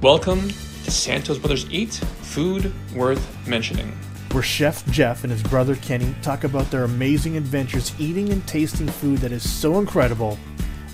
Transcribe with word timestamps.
Welcome 0.00 0.48
to 0.84 0.90
Santos 0.92 1.38
Brothers 1.38 1.68
Eat 1.72 1.94
Food 1.94 2.72
Worth 2.94 3.48
Mentioning. 3.48 3.98
where 4.30 4.44
Chef 4.44 4.88
Jeff 4.92 5.24
and 5.24 5.32
his 5.32 5.42
brother 5.42 5.74
Kenny 5.74 6.14
talk 6.22 6.44
about 6.44 6.70
their 6.70 6.84
amazing 6.84 7.36
adventures 7.36 7.92
eating 7.98 8.30
and 8.30 8.46
tasting 8.46 8.86
food 8.86 9.18
that 9.18 9.32
is 9.32 9.48
so 9.50 9.80
incredible, 9.80 10.38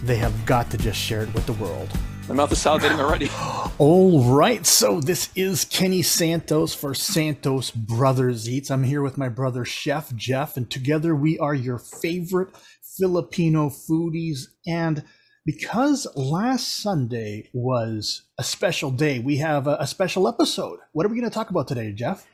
they 0.05 0.17
have 0.17 0.47
got 0.47 0.71
to 0.71 0.79
just 0.79 0.99
share 0.99 1.23
it 1.23 1.35
with 1.35 1.45
the 1.45 1.53
world. 1.53 1.91
My 2.31 2.35
mouth 2.35 2.51
is 2.53 2.65
salivating 2.65 2.99
already. 2.99 3.29
All 3.79 4.25
right, 4.25 4.65
so 4.65 5.03
this 5.03 5.29
is 5.35 5.67
Kenny 5.67 6.01
Santos 6.01 6.73
for 6.75 6.95
Santos 6.95 7.73
Brothers 7.73 8.49
Eats. 8.49 8.71
I'm 8.71 8.85
here 8.85 9.03
with 9.03 9.19
my 9.19 9.29
brother 9.29 9.67
Chef 9.67 10.15
Jeff, 10.17 10.57
and 10.57 10.71
together 10.71 11.15
we 11.15 11.39
are 11.39 11.55
your 11.55 11.79
favorite 11.79 12.49
Filipino 12.81 13.69
foodies. 13.69 14.47
And 14.67 15.05
because 15.45 16.07
last 16.17 16.81
Sunday 16.83 17.49
was 17.53 18.23
a 18.39 18.45
special 18.45 18.91
day, 18.91 19.19
we 19.19 19.37
have 19.39 19.67
a, 19.67 19.77
a 19.81 19.87
special 19.87 20.27
episode. 20.27 20.79
What 20.93 21.05
are 21.05 21.09
we 21.09 21.17
going 21.19 21.29
to 21.31 21.35
talk 21.35 21.51
about 21.51 21.69
today, 21.69 21.93
Jeff? 21.93 22.27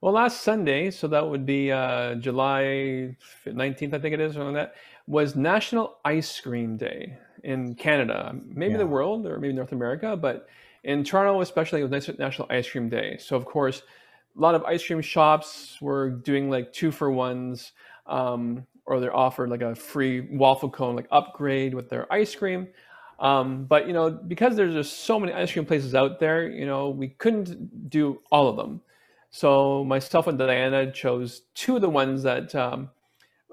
Well, 0.00 0.12
last 0.12 0.42
Sunday, 0.42 0.90
so 0.90 1.08
that 1.08 1.28
would 1.28 1.46
be 1.46 1.72
uh, 1.72 2.16
July 2.16 3.16
19th, 3.46 3.94
I 3.94 3.98
think 3.98 4.14
it 4.14 4.20
is, 4.20 4.36
or 4.36 4.52
that, 4.52 4.74
was 5.06 5.36
National 5.36 5.98
Ice 6.04 6.38
Cream 6.40 6.76
Day 6.76 7.16
in 7.44 7.74
Canada, 7.76 8.34
maybe 8.44 8.72
Yeah. 8.72 8.78
the 8.78 8.86
world 8.86 9.26
or 9.26 9.38
maybe 9.38 9.54
North 9.54 9.72
America, 9.72 10.16
but 10.16 10.48
in 10.84 11.02
Toronto 11.02 11.40
especially, 11.40 11.80
it 11.80 11.88
was 11.88 12.08
National 12.18 12.46
Ice 12.50 12.68
Cream 12.70 12.88
Day. 12.88 13.16
So, 13.18 13.36
of 13.36 13.44
course, 13.44 13.82
a 14.36 14.40
lot 14.40 14.54
of 14.54 14.62
ice 14.64 14.84
cream 14.86 15.00
shops 15.00 15.78
were 15.80 16.10
doing 16.10 16.50
like 16.50 16.72
two 16.72 16.90
for 16.90 17.10
ones, 17.10 17.72
um, 18.06 18.66
or 18.86 19.00
they're 19.00 19.16
offered 19.16 19.50
like 19.50 19.62
a 19.62 19.74
free 19.74 20.20
waffle 20.20 20.70
cone 20.70 20.96
like 20.96 21.08
upgrade 21.10 21.74
with 21.74 21.88
their 21.88 22.10
ice 22.12 22.34
cream. 22.34 22.68
Um, 23.18 23.64
but 23.64 23.86
you 23.86 23.92
know, 23.92 24.10
because 24.10 24.56
there's 24.56 24.74
just 24.74 25.04
so 25.04 25.18
many 25.18 25.32
ice 25.32 25.52
cream 25.52 25.64
places 25.64 25.94
out 25.94 26.20
there, 26.20 26.48
you 26.48 26.66
know, 26.66 26.90
we 26.90 27.08
couldn't 27.08 27.88
do 27.90 28.20
all 28.30 28.48
of 28.48 28.56
them. 28.56 28.80
So 29.30 29.84
myself 29.84 30.26
and 30.26 30.38
Diana 30.38 30.90
chose 30.92 31.42
two 31.54 31.76
of 31.76 31.82
the 31.82 31.90
ones 31.90 32.22
that, 32.22 32.54
um, 32.54 32.90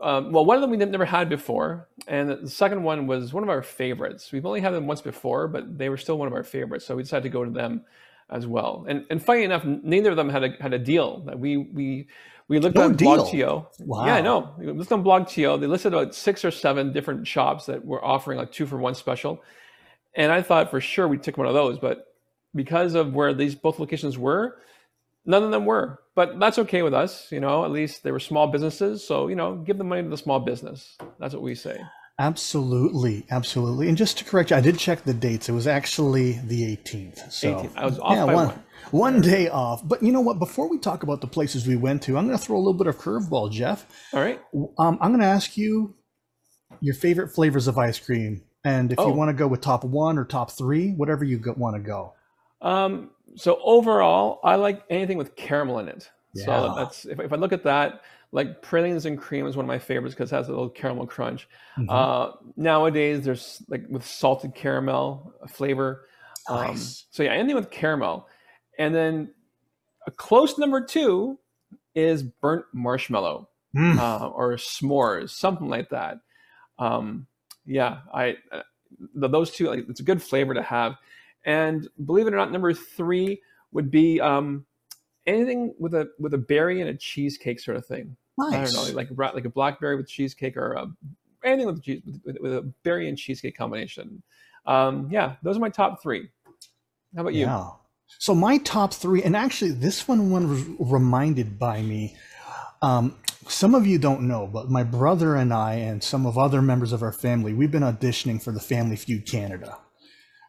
um, 0.02 0.32
well, 0.32 0.46
one 0.46 0.58
of 0.58 0.62
them 0.62 0.72
we 0.72 0.78
never 0.78 1.06
had 1.06 1.30
before, 1.30 1.88
and 2.08 2.30
the 2.30 2.50
second 2.50 2.84
one 2.84 3.08
was 3.08 3.34
one 3.34 3.44
of 3.44 3.50
our 3.50 3.62
favorites. 3.62 4.32
We've 4.32 4.46
only 4.46 4.60
had 4.60 4.74
them 4.74 4.86
once 4.86 5.02
before, 5.02 5.48
but 5.48 5.78
they 5.78 5.88
were 5.88 5.98
still 5.98 6.18
one 6.18 6.28
of 6.28 6.34
our 6.34 6.44
favorites, 6.44 6.86
so 6.86 6.96
we 6.96 7.04
decided 7.04 7.24
to 7.24 7.30
go 7.30 7.46
to 7.46 7.52
them 7.52 7.86
as 8.30 8.48
well. 8.48 8.86
And 8.88 9.06
and 9.10 9.24
funny 9.24 9.44
enough, 9.44 9.64
neither 9.64 10.10
of 10.10 10.18
them 10.18 10.30
had 10.30 10.44
a 10.44 10.50
had 10.60 10.74
a 10.74 10.80
deal. 10.80 11.22
That 11.22 11.40
we 11.40 11.58
we 11.58 12.08
we 12.48 12.60
looked 12.60 12.76
No 12.76 12.84
on 12.84 12.96
deal? 12.96 13.26
BlogTO. 13.26 13.66
Wow. 13.80 14.06
Yeah, 14.06 14.16
I 14.16 14.22
know. 14.22 14.54
We 14.58 14.72
looked 14.72 14.92
on 14.92 15.04
BlogTO. 15.04 15.60
They 15.60 15.68
listed 15.68 15.94
about 15.94 16.14
six 16.16 16.44
or 16.44 16.52
seven 16.52 16.92
different 16.94 17.28
shops 17.28 17.66
that 17.68 17.84
were 17.86 18.04
offering 18.04 18.38
like 18.38 18.52
two 18.52 18.66
for 18.66 18.78
one 18.78 18.96
special, 18.96 19.42
and 20.16 20.32
I 20.32 20.42
thought 20.42 20.70
for 20.70 20.82
sure 20.82 21.08
we'd 21.08 21.24
take 21.24 21.38
one 21.38 21.48
of 21.48 21.54
those, 21.54 21.80
but 21.80 22.14
because 22.56 22.94
of 22.94 23.14
where 23.14 23.34
these 23.34 23.56
both 23.56 23.80
locations 23.80 24.18
were, 24.18 24.60
none 25.26 25.44
of 25.44 25.52
them 25.52 25.66
were. 25.66 26.00
But 26.16 26.40
that's 26.40 26.60
okay 26.60 26.84
with 26.84 26.94
us, 26.94 27.32
you 27.32 27.40
know. 27.40 27.66
At 27.66 27.72
least 27.72 28.04
they 28.04 28.12
were 28.12 28.20
small 28.20 28.48
businesses, 28.48 29.04
so 29.06 29.28
you 29.28 29.36
know, 29.36 29.56
give 29.56 29.78
the 29.78 29.84
money 29.84 30.04
to 30.04 30.10
the 30.10 30.18
small 30.18 30.40
business. 30.40 30.98
That's 31.20 31.34
what 31.34 31.44
we 31.44 31.56
say. 31.56 31.80
Absolutely, 32.24 33.26
absolutely. 33.30 33.90
And 33.90 33.98
just 33.98 34.18
to 34.20 34.24
correct 34.24 34.52
you, 34.52 34.56
I 34.56 34.62
did 34.62 34.80
check 34.80 35.04
the 35.04 35.14
dates. 35.14 35.50
It 35.50 35.52
was 35.52 35.68
actually 35.68 36.40
the 36.46 36.78
18th. 36.78 37.30
So 37.32 37.56
18th. 37.56 37.72
I 37.76 37.86
was 37.86 38.00
off 38.00 38.16
by 38.16 38.34
one, 38.34 38.48
one. 38.48 38.64
one 38.92 39.22
day 39.22 39.50
off. 39.50 39.86
But 39.86 40.02
you 40.02 40.14
know 40.14 40.22
what? 40.22 40.40
Before 40.40 40.70
we 40.70 40.78
talk 40.78 41.04
about 41.04 41.20
the 41.20 41.28
places 41.28 41.68
we 41.68 41.76
went 41.76 42.02
to, 42.04 42.18
I'm 42.18 42.26
going 42.26 42.38
to 42.38 42.44
throw 42.44 42.56
a 42.56 42.60
little 42.60 42.76
bit 42.76 42.88
of 42.88 42.98
curveball, 42.98 43.52
Jeff. 43.52 43.86
All 44.14 44.22
right. 44.22 44.40
Um, 44.80 44.98
I'm 45.02 45.10
going 45.10 45.20
to 45.20 45.26
ask 45.26 45.58
you 45.58 45.96
your 46.80 46.96
favorite 46.96 47.30
flavors 47.30 47.68
of 47.68 47.78
ice 47.78 48.00
cream, 48.00 48.44
and 48.64 48.94
if 48.94 49.00
Oh. 49.00 49.08
you 49.08 49.14
want 49.14 49.28
to 49.30 49.34
go 49.34 49.48
with 49.48 49.60
top 49.60 49.84
one 49.84 50.18
or 50.18 50.24
top 50.24 50.52
three, 50.52 50.92
whatever 50.92 51.26
you 51.26 51.42
want 51.58 51.76
to 51.76 51.82
go. 51.82 52.14
Um, 52.62 53.10
so 53.36 53.60
overall, 53.62 54.40
I 54.46 54.56
like 54.56 54.84
anything 54.90 55.18
with 55.18 55.36
caramel 55.36 55.80
in 55.80 55.90
it. 55.90 56.10
Yeah. 56.34 56.46
So 56.46 56.74
that's 56.78 57.06
if, 57.06 57.20
if 57.20 57.34
I 57.34 57.36
look 57.36 57.52
at 57.52 57.64
that, 57.66 58.02
like 58.34 58.62
pralines 58.64 59.06
and 59.06 59.18
cream 59.18 59.46
is 59.46 59.56
one 59.56 59.64
of 59.64 59.68
my 59.68 59.78
favorites 59.80 60.16
because 60.16 60.32
it 60.34 60.36
has 60.36 60.48
a 60.48 60.52
little 60.52 60.70
caramel 60.70 61.06
crunch. 61.06 61.48
Mhm. 61.78 61.86
Uh, 61.88 62.32
nowadays, 62.58 63.24
there's 63.24 63.62
like 63.70 63.86
with 63.90 64.04
salted 64.06 64.56
caramel 64.56 65.34
flavor. 65.48 66.08
Um, 66.50 66.72
Nice. 66.72 67.06
so 67.12 67.22
yeah, 67.24 67.32
anything 67.32 67.56
with 67.56 67.70
caramel, 67.72 68.28
and 68.80 68.94
then 68.94 69.34
a 70.08 70.12
close 70.12 70.58
number 70.58 70.84
two 70.84 71.38
is 71.96 72.24
burnt 72.24 72.66
marshmallow 72.74 73.48
Mm. 73.76 73.98
uh, 74.00 74.28
or 74.30 74.54
s'mores, 74.56 75.30
something 75.30 75.68
like 75.70 75.90
that. 75.90 76.18
Um, 76.80 77.28
yeah, 77.66 78.00
I 78.14 78.38
uh, 78.52 78.64
those 79.16 79.52
two 79.52 79.68
like 79.68 79.86
it's 79.88 80.00
a 80.00 80.04
good 80.04 80.22
flavor 80.22 80.54
to 80.56 80.62
have. 80.64 80.96
And 81.46 81.88
believe 82.06 82.26
it 82.28 82.34
or 82.34 82.38
not, 82.38 82.52
number 82.52 82.74
three 82.74 83.42
would 83.72 83.90
be 83.92 84.20
um, 84.22 84.66
anything 85.28 85.74
with 85.80 85.94
a 85.94 86.10
with 86.20 86.34
a 86.34 86.38
berry 86.38 86.82
and 86.82 86.90
a 86.90 86.96
cheesecake 86.96 87.60
sort 87.60 87.78
of 87.78 87.86
thing. 87.86 88.16
I 88.42 88.64
don't 88.64 88.74
know, 88.74 88.94
like 88.94 89.10
a 89.10 89.14
like 89.14 89.46
a 89.46 89.50
blackberry 89.50 89.96
with 89.96 90.08
cheesecake 90.08 90.58
or 90.58 90.74
a, 90.74 90.88
anything 91.44 91.68
with, 91.68 91.84
cheese, 91.84 92.02
with 92.26 92.38
with 92.40 92.54
a 92.54 92.62
berry 92.84 93.08
and 93.10 93.18
cheesecake 93.18 93.58
combination. 93.58 94.24
Um, 94.66 95.08
yeah, 95.12 95.36
those 95.44 95.58
are 95.58 95.60
my 95.60 95.70
top 95.70 96.02
three. 96.02 96.30
How 97.16 97.22
about 97.22 97.34
you? 97.34 97.42
Yeah. 97.42 97.70
So 98.20 98.34
my 98.34 98.58
top 98.60 98.94
three, 98.94 99.24
and 99.24 99.36
actually 99.36 99.72
this 99.72 100.08
one 100.08 100.30
one 100.32 100.50
was 100.50 100.92
reminded 100.92 101.60
by 101.60 101.82
me. 101.82 102.16
Um, 102.82 103.16
some 103.48 103.76
of 103.76 103.86
you 103.88 103.98
don't 103.98 104.28
know, 104.28 104.48
but 104.48 104.70
my 104.70 104.84
brother 104.84 105.36
and 105.36 105.54
I, 105.54 105.76
and 105.76 106.04
some 106.04 106.26
of 106.26 106.38
other 106.38 106.62
members 106.62 106.92
of 106.92 107.02
our 107.02 107.12
family, 107.12 107.54
we've 107.54 107.72
been 107.72 107.84
auditioning 107.84 108.42
for 108.42 108.52
the 108.52 108.60
Family 108.60 108.96
Feud 108.96 109.26
Canada, 109.26 109.78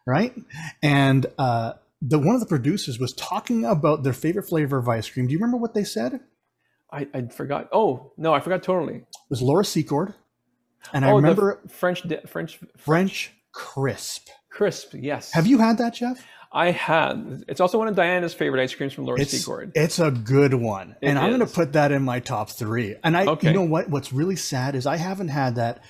right? 0.05 0.33
And 0.81 1.25
uh, 1.37 1.73
the 2.01 2.19
one 2.19 2.35
of 2.35 2.41
the 2.41 2.47
producers 2.47 2.99
was 2.99 3.13
talking 3.13 3.65
about 3.65 4.03
their 4.03 4.13
favorite 4.13 4.43
flavor 4.43 4.77
of 4.77 4.87
ice 4.87 5.09
cream. 5.09 5.27
Do 5.27 5.33
you 5.33 5.39
remember 5.39 5.57
what 5.57 5.73
they 5.73 5.83
said? 5.83 6.21
It 7.01 7.09
I, 7.13 7.17
I 7.17 7.21
forgot. 7.27 7.69
Oh 7.71 8.11
no, 8.17 8.33
I 8.33 8.39
forgot 8.39 8.63
totally. 8.63 9.03
was 9.29 9.41
Laura 9.41 9.65
Secord, 9.65 10.13
and 10.93 11.05
I 11.05 11.11
oh, 11.11 11.15
remember 11.15 11.59
the 11.63 11.69
French 11.69 12.07
di- 12.07 12.21
French 12.27 12.59
French 12.77 13.31
crisp. 13.51 14.27
crisp. 14.49 14.93
Yes. 14.93 15.31
Have 15.33 15.47
you 15.47 15.57
had 15.59 15.77
that, 15.79 15.95
Jeff? 15.95 16.25
I 16.51 16.71
had. 16.71 17.43
It's 17.49 17.59
also 17.59 17.77
one 17.77 17.89
of 17.89 17.95
Diana's 17.95 18.33
favorite 18.33 18.61
ice 18.63 18.73
creams 18.73 18.93
from 18.93 19.05
Laura 19.05 19.19
It's 19.19 19.37
Secord. 19.37 19.73
it's 19.75 19.99
a 19.99 20.09
good 20.11 20.53
one, 20.53 20.95
It 21.01 21.09
and 21.09 21.19
I'm 21.19 21.29
going 21.29 21.45
to 21.45 21.53
put 21.53 21.73
that 21.73 21.91
in 21.91 22.01
my 22.03 22.21
top 22.21 22.49
three. 22.49 22.95
And 23.03 23.17
I, 23.17 23.25
Okay. 23.25 23.47
you 23.47 23.53
know 23.53 23.63
what? 23.63 23.89
What's 23.89 24.13
really 24.13 24.37
sad 24.37 24.75
is 24.75 24.85
I 24.87 24.95
haven't 24.95 25.27
had 25.29 25.55
that. 25.55 25.83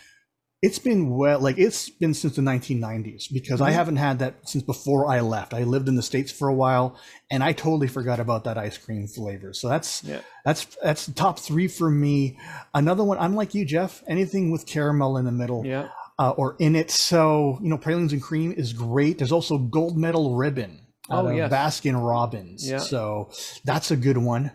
It's 0.62 0.80
been 0.80 1.10
well, 1.16 1.40
like 1.40 1.58
it's 1.60 1.90
been 1.90 2.14
since 2.14 2.36
the 2.38 2.42
1990s 2.42 3.28
because 3.32 3.62
I 3.62 3.70
Mhm. 3.70 3.74
haven't 3.74 3.96
had 3.98 4.20
that 4.20 4.36
since 4.46 4.64
before 4.64 5.08
I 5.08 5.20
left. 5.20 5.54
I 5.54 5.64
lived 5.64 5.88
in 5.88 5.96
the 5.96 6.02
states 6.02 6.32
for 6.32 6.48
a 6.48 6.54
while, 6.56 6.96
and 7.30 7.44
I 7.44 7.52
totally 7.52 7.88
forgot 7.88 8.20
about 8.20 8.46
that 8.46 8.58
ice 8.58 8.78
cream 8.78 9.06
flavor. 9.08 9.54
So 9.54 9.68
that's 9.70 10.04
Yeah. 10.04 10.22
that's 10.44 10.66
that's 10.82 11.08
top 11.08 11.40
three 11.40 11.68
for 11.68 11.92
me. 11.92 12.38
Another 12.74 13.04
one, 13.04 13.18
I'm 13.20 13.36
like 13.36 13.54
you, 13.54 13.64
Jeff. 13.66 14.04
Anything 14.08 14.50
with 14.50 14.66
caramel 14.66 15.18
in 15.18 15.26
the 15.26 15.32
middle 15.32 15.66
Yeah. 15.66 15.90
uh, 16.18 16.32
or 16.32 16.56
in 16.58 16.76
it. 16.76 16.90
So, 16.90 17.60
you 17.62 17.70
know, 17.70 17.78
pralines 17.78 18.14
and 18.14 18.22
cream 18.22 18.52
is 18.56 18.74
great. 18.74 19.18
There's 19.20 19.34
also 19.34 19.58
gold 19.60 19.98
medal 19.98 20.36
ribbon. 20.36 20.80
Oh, 21.12 21.30
yeah. 21.30 21.48
Baskin 21.48 21.94
Robbins. 22.02 22.68
Yeah. 22.68 22.80
So 22.80 23.30
that's 23.64 23.92
a 23.92 23.96
good 23.96 24.18
one. 24.18 24.52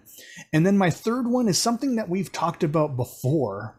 And 0.53 0.67
then 0.67 0.77
my 0.77 0.91
third 0.91 1.29
one 1.29 1.47
is 1.47 1.59
something 1.59 1.95
that 1.95 2.09
we've 2.09 2.33
talked 2.33 2.65
about 2.65 2.97
before, 2.97 3.77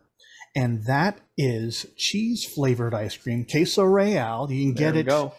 and 0.55 0.83
that 0.85 1.19
is 1.37 1.85
cheese 1.97 2.43
flavored 2.45 2.93
ice 2.93 3.15
cream, 3.17 3.45
queso 3.45 3.83
real. 3.83 4.47
You 4.49 4.73
can 4.73 4.75
There 4.83 4.91
get 4.93 4.99
it 4.99 5.07
go. 5.07 5.33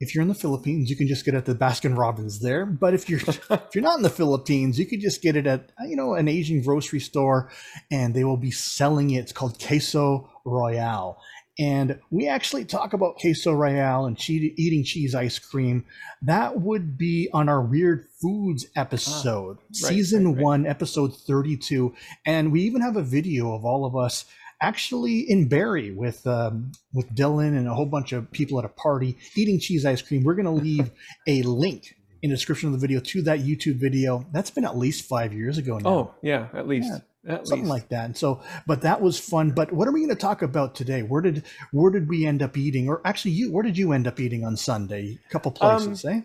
if 0.00 0.14
you're 0.14 0.22
in 0.22 0.28
the 0.28 0.34
Philippines. 0.34 0.88
You 0.90 0.96
can 0.96 1.06
just 1.08 1.24
get 1.24 1.34
it 1.34 1.38
at 1.38 1.44
the 1.44 1.54
Baskin 1.54 1.96
Robbins 1.96 2.40
there. 2.40 2.64
But 2.66 2.94
if 2.94 3.08
you're 3.08 3.20
if 3.50 3.74
you're 3.74 3.82
not 3.84 3.96
in 3.98 4.02
the 4.02 4.10
Philippines, 4.10 4.78
you 4.78 4.86
could 4.86 5.00
just 5.00 5.22
get 5.22 5.36
it 5.36 5.46
at 5.46 5.72
you 5.88 5.96
know 5.96 6.14
an 6.14 6.28
Asian 6.28 6.62
grocery 6.62 7.00
store, 7.00 7.50
and 7.90 8.14
they 8.14 8.24
will 8.24 8.36
be 8.38 8.50
selling 8.50 9.10
it. 9.10 9.18
It's 9.20 9.32
called 9.32 9.62
queso 9.62 10.30
royale. 10.44 11.20
And 11.60 12.00
we 12.10 12.26
actually 12.26 12.64
talk 12.64 12.94
about 12.94 13.16
queso 13.16 13.52
royale 13.52 14.06
and 14.06 14.16
che- 14.16 14.54
eating 14.56 14.82
cheese 14.82 15.14
ice 15.14 15.38
cream. 15.38 15.84
That 16.22 16.58
would 16.58 16.96
be 16.96 17.28
on 17.34 17.50
our 17.50 17.60
weird 17.60 18.06
foods 18.20 18.64
episode, 18.76 19.58
season 19.70 20.24
right, 20.24 20.36
right. 20.36 20.42
one, 20.42 20.66
episode 20.66 21.14
32. 21.14 21.94
And 22.24 22.50
we 22.50 22.62
even 22.62 22.80
have 22.80 22.96
a 22.96 23.02
video 23.02 23.52
of 23.52 23.66
all 23.66 23.84
of 23.84 23.94
us 23.94 24.24
actually 24.62 25.20
in 25.20 25.48
Barrie 25.48 25.90
with 25.90 26.26
um, 26.26 26.72
with 26.94 27.14
Dylan 27.14 27.56
and 27.56 27.68
a 27.68 27.74
whole 27.74 27.86
bunch 27.86 28.12
of 28.12 28.30
people 28.30 28.58
at 28.58 28.64
a 28.64 28.70
party 28.70 29.18
eating 29.36 29.60
cheese 29.60 29.84
ice 29.84 30.00
cream. 30.00 30.24
We're 30.24 30.34
going 30.34 30.46
to 30.46 30.50
leave 30.50 30.90
a 31.26 31.42
link 31.42 31.94
in 32.22 32.30
the 32.30 32.36
description 32.36 32.68
of 32.68 32.72
the 32.72 32.78
video 32.78 33.00
to 33.00 33.22
that 33.22 33.40
YouTube 33.40 33.76
video. 33.76 34.26
That's 34.32 34.50
been 34.50 34.64
at 34.64 34.78
least 34.78 35.06
five 35.06 35.34
years 35.34 35.58
ago 35.58 35.76
now. 35.76 35.90
Oh 35.90 36.14
yeah, 36.22 36.48
at 36.54 36.66
least. 36.66 36.90
At 37.26 37.46
Something 37.46 37.64
least. 37.64 37.70
like 37.70 37.88
that. 37.90 38.06
And 38.06 38.16
so, 38.16 38.40
but 38.66 38.80
that 38.82 39.00
was 39.02 39.18
fun. 39.18 39.50
But 39.50 39.72
what 39.72 39.86
are 39.86 39.92
we 39.92 40.00
going 40.00 40.08
to 40.08 40.14
talk 40.14 40.40
about 40.40 40.74
today? 40.74 41.02
Where 41.02 41.20
did 41.20 41.44
where 41.70 41.90
did 41.90 42.08
we 42.08 42.24
end 42.24 42.42
up 42.42 42.56
eating? 42.56 42.88
Or 42.88 43.02
actually, 43.04 43.32
you 43.32 43.52
where 43.52 43.62
did 43.62 43.76
you 43.76 43.92
end 43.92 44.06
up 44.06 44.18
eating 44.18 44.44
on 44.44 44.56
Sunday? 44.56 45.18
A 45.26 45.30
couple 45.30 45.50
Um, 45.60 45.76
places, 45.84 46.04
eh? 46.06 46.20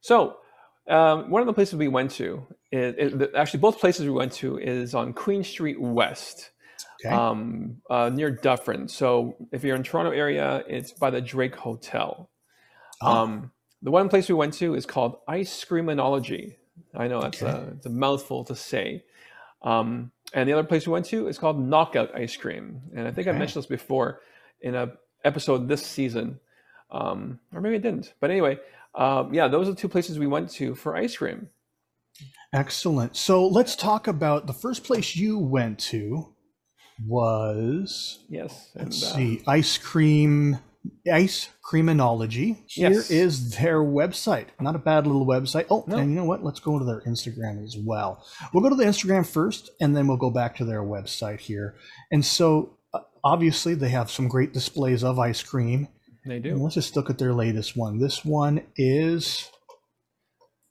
So, 0.00 0.38
um, 0.88 1.30
one 1.30 1.42
of 1.42 1.46
the 1.46 1.52
places 1.52 1.74
we 1.76 1.88
went 1.88 2.10
to, 2.12 2.46
is, 2.72 3.12
is- 3.12 3.28
actually, 3.36 3.60
both 3.60 3.78
places 3.80 4.06
we 4.06 4.12
went 4.12 4.32
to 4.32 4.56
is 4.56 4.94
on 4.94 5.12
Queen 5.12 5.44
Street 5.44 5.78
West, 5.78 6.50
Okay. 7.04 7.14
um, 7.14 7.76
uh, 7.90 8.08
near 8.08 8.30
Dufferin. 8.30 8.88
So, 8.88 9.36
if 9.52 9.62
you're 9.62 9.76
in 9.76 9.82
Toronto 9.82 10.10
area, 10.10 10.64
it's 10.66 10.92
by 10.92 11.10
the 11.10 11.20
Drake 11.20 11.54
Hotel. 11.56 12.30
Um, 13.02 13.50
the 13.82 13.90
one 13.90 14.08
place 14.08 14.26
we 14.28 14.34
went 14.34 14.54
to 14.54 14.74
is 14.74 14.86
called 14.86 15.18
Ice 15.28 15.64
Creaminology. 15.66 16.54
I 16.94 17.08
know 17.08 17.20
that's 17.20 17.42
Okay. 17.42 17.52
a, 17.52 17.72
it's 17.76 17.84
a 17.86 17.90
mouthful 17.90 18.44
to 18.44 18.56
say. 18.56 19.04
Um, 19.62 20.12
and 20.32 20.48
the 20.48 20.52
other 20.52 20.64
place 20.64 20.86
we 20.86 20.92
went 20.92 21.06
to 21.06 21.28
is 21.28 21.38
called 21.38 21.58
Knockout 21.60 22.14
Ice 22.14 22.36
Cream. 22.36 22.80
And 22.94 23.06
I 23.06 23.10
think 23.10 23.26
I 23.28 23.32
mentioned 23.32 23.62
this 23.62 23.68
before 23.68 24.20
in 24.60 24.74
a 24.74 24.92
episode 25.24 25.68
this 25.68 25.84
season, 25.84 26.40
um, 26.90 27.40
or 27.52 27.60
maybe 27.60 27.76
I 27.76 27.78
didn't. 27.78 28.14
But 28.20 28.30
anyway, 28.30 28.58
um, 28.94 29.34
yeah, 29.34 29.48
those 29.48 29.68
are 29.68 29.72
the 29.72 29.76
two 29.76 29.88
places 29.88 30.18
we 30.18 30.26
went 30.26 30.50
to 30.52 30.74
for 30.74 30.96
ice 30.96 31.16
cream. 31.16 31.48
Excellent. 32.52 33.16
So 33.16 33.46
let's 33.46 33.76
talk 33.76 34.08
about 34.08 34.46
the 34.46 34.52
first 34.52 34.84
place 34.84 35.14
you 35.14 35.38
went 35.38 35.78
to 35.80 36.34
was 37.06 38.24
Yes. 38.28 38.70
And, 38.74 38.86
let's 38.86 39.02
uh, 39.02 39.14
see, 39.14 39.42
ice 39.46 39.78
cream, 39.78 40.58
ice 41.12 41.48
creaminology. 41.62 42.62
Here 42.66 42.90
Yes. 42.90 43.10
is 43.10 43.56
their 43.56 43.78
website. 43.80 44.46
Not 44.60 44.76
a 44.76 44.78
bad 44.78 45.06
little 45.06 45.26
website. 45.26 45.66
Oh, 45.70 45.84
No. 45.86 45.96
and 45.98 46.10
you 46.10 46.16
know 46.16 46.24
what? 46.24 46.42
Let's 46.44 46.60
go 46.60 46.78
to 46.78 46.84
their 46.84 47.00
Instagram 47.02 47.62
as 47.64 47.76
well. 47.78 48.24
We'll 48.52 48.62
go 48.62 48.70
to 48.70 48.76
the 48.76 48.84
Instagram 48.84 49.26
first, 49.26 49.70
and 49.80 49.96
then 49.96 50.06
we'll 50.08 50.16
go 50.16 50.30
back 50.30 50.56
to 50.56 50.64
their 50.64 50.82
website 50.82 51.40
here. 51.40 51.76
And 52.10 52.24
so, 52.24 52.78
uh, 52.94 53.00
obviously, 53.22 53.74
they 53.74 53.90
have 53.90 54.10
some 54.10 54.28
great 54.28 54.52
displays 54.52 55.04
of 55.04 55.18
ice 55.18 55.42
cream. 55.42 55.88
they 56.26 56.34
And 56.36 56.44
do. 56.44 56.54
let's 56.56 56.74
just 56.74 56.94
look 56.96 57.08
at 57.08 57.16
their 57.18 57.32
latest 57.32 57.76
one. 57.76 57.98
This 57.98 58.24
one 58.24 58.60
is 58.76 59.50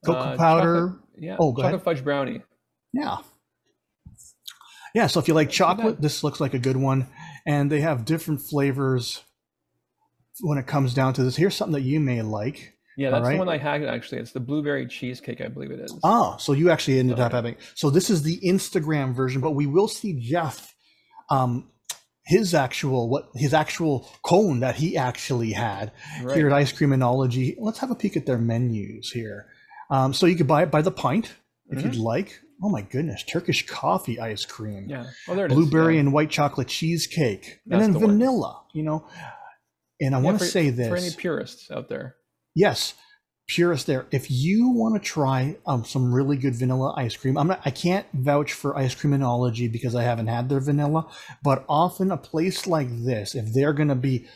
cocoa 0.05 0.19
Uh, 0.19 0.37
powder. 0.37 0.75
chocolate- 0.89 0.99
yeah. 1.17 1.37
Oh, 1.39 1.51
go 1.51 1.63
chocolate 1.63 1.83
fudge 1.83 2.03
brownie. 2.03 2.41
Yeah. 2.93 3.17
Yeah, 4.95 5.07
so 5.07 5.19
if 5.19 5.27
you 5.27 5.33
like 5.33 5.47
Not 5.47 5.53
too 5.53 5.63
bad. 5.63 5.77
chocolate, 5.77 6.01
this 6.01 6.23
looks 6.23 6.39
like 6.39 6.53
a 6.53 6.59
good 6.59 6.77
one. 6.77 7.07
And 7.45 7.71
they 7.71 7.81
have 7.81 8.05
different 8.05 8.41
flavors 8.41 9.23
when 10.41 10.57
it 10.57 10.67
comes 10.67 10.93
down 10.93 11.13
to 11.13 11.23
this. 11.23 11.35
Here's 11.35 11.55
something 11.55 11.73
that 11.73 11.81
you 11.87 11.99
may 11.99 12.21
like. 12.21 12.73
Yeah, 12.97 13.11
that's 13.11 13.21
Alright. 13.21 13.35
the 13.35 13.39
one 13.45 13.49
I 13.49 13.57
had 13.57 13.83
actually. 13.83 14.19
It's 14.19 14.33
the 14.33 14.39
blueberry 14.41 14.85
cheesecake, 14.87 15.39
I 15.41 15.47
believe 15.47 15.71
it 15.71 15.79
is. 15.79 15.97
Ah, 16.03 16.35
so 16.37 16.51
you 16.53 16.69
actually 16.69 16.99
ended 16.99 17.19
Oh, 17.19 17.23
up 17.23 17.31
having. 17.31 17.55
So 17.75 17.89
this 17.89 18.09
is 18.09 18.23
the 18.23 18.39
Instagram 18.41 19.13
version, 19.15 19.39
but 19.41 19.51
we 19.51 19.67
will 19.67 19.87
see 19.87 20.19
Jeff, 20.19 20.75
um, 21.29 21.69
his 22.25 22.53
actual 22.53 23.09
what 23.09 23.29
his 23.35 23.53
actual 23.53 24.07
cone 24.23 24.59
that 24.59 24.75
he 24.75 24.97
actually 24.97 25.51
had 25.51 25.91
right. 26.21 26.35
here 26.37 26.47
at 26.47 26.53
Ice 26.53 26.73
Creaminology. 26.73 27.55
Let's 27.57 27.79
have 27.79 27.89
a 27.89 27.95
peek 27.95 28.17
at 28.17 28.25
their 28.25 28.37
menus 28.37 29.09
here. 29.11 29.47
Um, 29.89 30.13
so 30.13 30.25
you 30.25 30.35
could 30.35 30.45
buy 30.47 30.63
it 30.63 30.69
by 30.71 30.81
the 30.81 30.91
pint 30.91 31.33
if 31.69 31.81
you'd 31.83 31.95
like. 31.95 32.39
Oh 32.61 32.67
my 32.69 32.81
goodness, 32.81 33.23
Turkish 33.23 33.65
coffee 33.65 34.19
ice 34.19 34.43
cream. 34.45 34.81
Mm-hmm. 34.81 34.89
yeah. 34.89 35.05
Oh, 35.29 35.35
there 35.35 35.45
it 35.45 35.51
is. 35.51 35.55
blueberry 35.57 35.93
yeah. 35.95 36.01
and 36.01 36.11
white 36.13 36.29
chocolate 36.29 36.67
cheesecake, 36.67 37.61
That's 37.65 37.85
and 37.85 37.95
the 37.95 37.99
then 37.99 38.07
one. 38.09 38.17
vanilla. 38.19 38.61
You 38.73 38.83
know, 38.83 39.07
and 39.99 40.15
I 40.15 40.19
Yeah, 40.19 40.23
want 40.23 40.39
to 40.39 40.45
say 40.45 40.69
this 40.69 40.87
For 40.87 40.97
any 40.97 41.11
purists 41.11 41.69
out 41.71 41.89
there. 41.89 42.15
Yes, 42.55 42.93
purist 43.47 43.87
there. 43.87 44.05
If 44.11 44.29
you 44.29 44.69
want 44.69 45.01
to 45.01 45.07
try 45.07 45.57
um, 45.65 45.83
some 45.83 46.13
really 46.13 46.37
good 46.37 46.55
vanilla 46.55 46.93
ice 46.95 47.15
cream, 47.15 47.37
I'm 47.37 47.47
not. 47.47 47.61
I 47.65 47.71
can't 47.71 48.05
vouch 48.13 48.53
for 48.53 48.77
ice 48.77 48.95
creaminology 48.95 49.71
because 49.71 49.95
I 49.95 50.03
haven't 50.03 50.27
had 50.27 50.49
their 50.49 50.59
vanilla. 50.59 51.07
But 51.43 51.65
often 51.67 52.11
a 52.11 52.17
place 52.17 52.67
like 52.67 52.89
this, 53.03 53.35
if 53.35 53.53
they're 53.53 53.73
going 53.73 53.89
to 53.89 53.95
be 53.95 54.27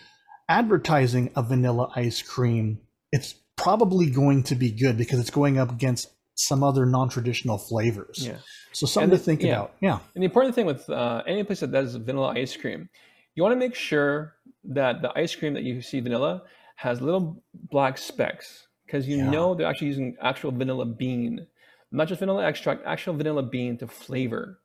advertising 0.50 1.32
a 1.36 1.44
vanilla 1.44 1.92
ice 1.96 2.22
cream, 2.22 2.80
it's 3.12 3.36
probably 3.56 4.10
going 4.10 4.44
to 4.44 4.56
be 4.56 4.72
good 4.72 4.98
because 4.98 5.20
it's 5.20 5.30
going 5.30 5.58
up 5.58 5.72
against 5.72 6.10
some 6.36 6.64
other 6.64 6.86
non-traditional 6.86 7.60
flavors. 7.60 8.26
Yeah. 8.26 8.38
So 8.72 8.88
something 8.88 9.12
And 9.12 9.20
to 9.20 9.24
think 9.24 9.44
yeah. 9.44 9.52
about. 9.52 9.74
Yeah. 9.80 10.00
And 10.16 10.24
the 10.24 10.26
important 10.26 10.56
thing 10.56 10.66
with 10.66 10.90
uh, 10.90 11.22
any 11.28 11.44
place 11.44 11.60
that 11.60 11.72
does 11.72 11.96
vanilla 11.96 12.34
ice 12.36 12.58
cream, 12.58 12.90
you 13.36 13.44
want 13.44 13.54
to 13.54 13.60
make 13.60 13.76
sure 13.76 14.34
that 14.66 15.02
the 15.02 15.12
ice 15.18 15.36
cream 15.36 15.54
that 15.54 15.64
you 15.64 15.82
see 15.82 16.00
vanilla 16.00 16.44
has 16.76 17.02
little 17.02 17.44
black 17.70 17.98
specks 17.98 18.68
because 18.86 19.08
you 19.08 19.18
Yeah. 19.18 19.30
know 19.30 19.56
they're 19.56 19.68
actually 19.68 19.88
using 19.88 20.16
actual 20.22 20.52
vanilla 20.52 20.86
bean, 20.86 21.46
not 21.92 22.08
just 22.08 22.20
vanilla 22.20 22.46
extract, 22.46 22.86
actual 22.86 23.14
vanilla 23.14 23.44
bean 23.44 23.78
to 23.78 23.88
flavor 23.88 24.60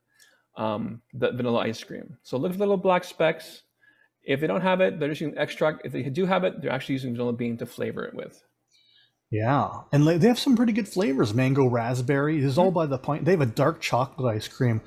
um, 0.57 1.01
the 1.15 1.31
vanilla 1.33 1.61
ice 1.61 1.83
cream. 1.85 2.19
So 2.23 2.37
look 2.37 2.51
for 2.53 2.59
the 2.59 2.65
little 2.65 2.77
black 2.77 3.05
specks. 3.05 3.63
If 4.25 4.41
they 4.41 4.47
don't 4.47 4.61
have 4.61 4.81
it, 4.81 4.99
they're 4.99 5.09
just 5.09 5.21
using 5.21 5.39
extract. 5.39 5.83
If 5.85 5.93
they 5.93 6.03
do 6.03 6.27
have 6.27 6.45
it, 6.45 6.61
they're 6.61 6.73
actually 6.73 6.95
using 6.95 7.13
vanilla 7.13 7.33
bean 7.33 7.57
to 7.59 7.67
flavor 7.67 8.05
it 8.05 8.15
with. 8.15 8.43
Yeah, 9.31 9.69
and 9.93 10.07
they 10.07 10.27
have 10.27 10.39
some 10.39 10.57
pretty 10.57 10.73
good 10.73 10.89
flavors. 10.89 11.35
Mango, 11.35 11.67
raspberry. 11.67 12.43
Is 12.43 12.57
all 12.59 12.71
by 12.71 12.87
the 12.87 12.99
point. 12.99 13.25
They 13.25 13.33
have 13.33 13.41
a 13.43 13.47
dark 13.47 13.81
chocolate 13.81 14.35
ice 14.35 14.49
cream. 14.49 14.81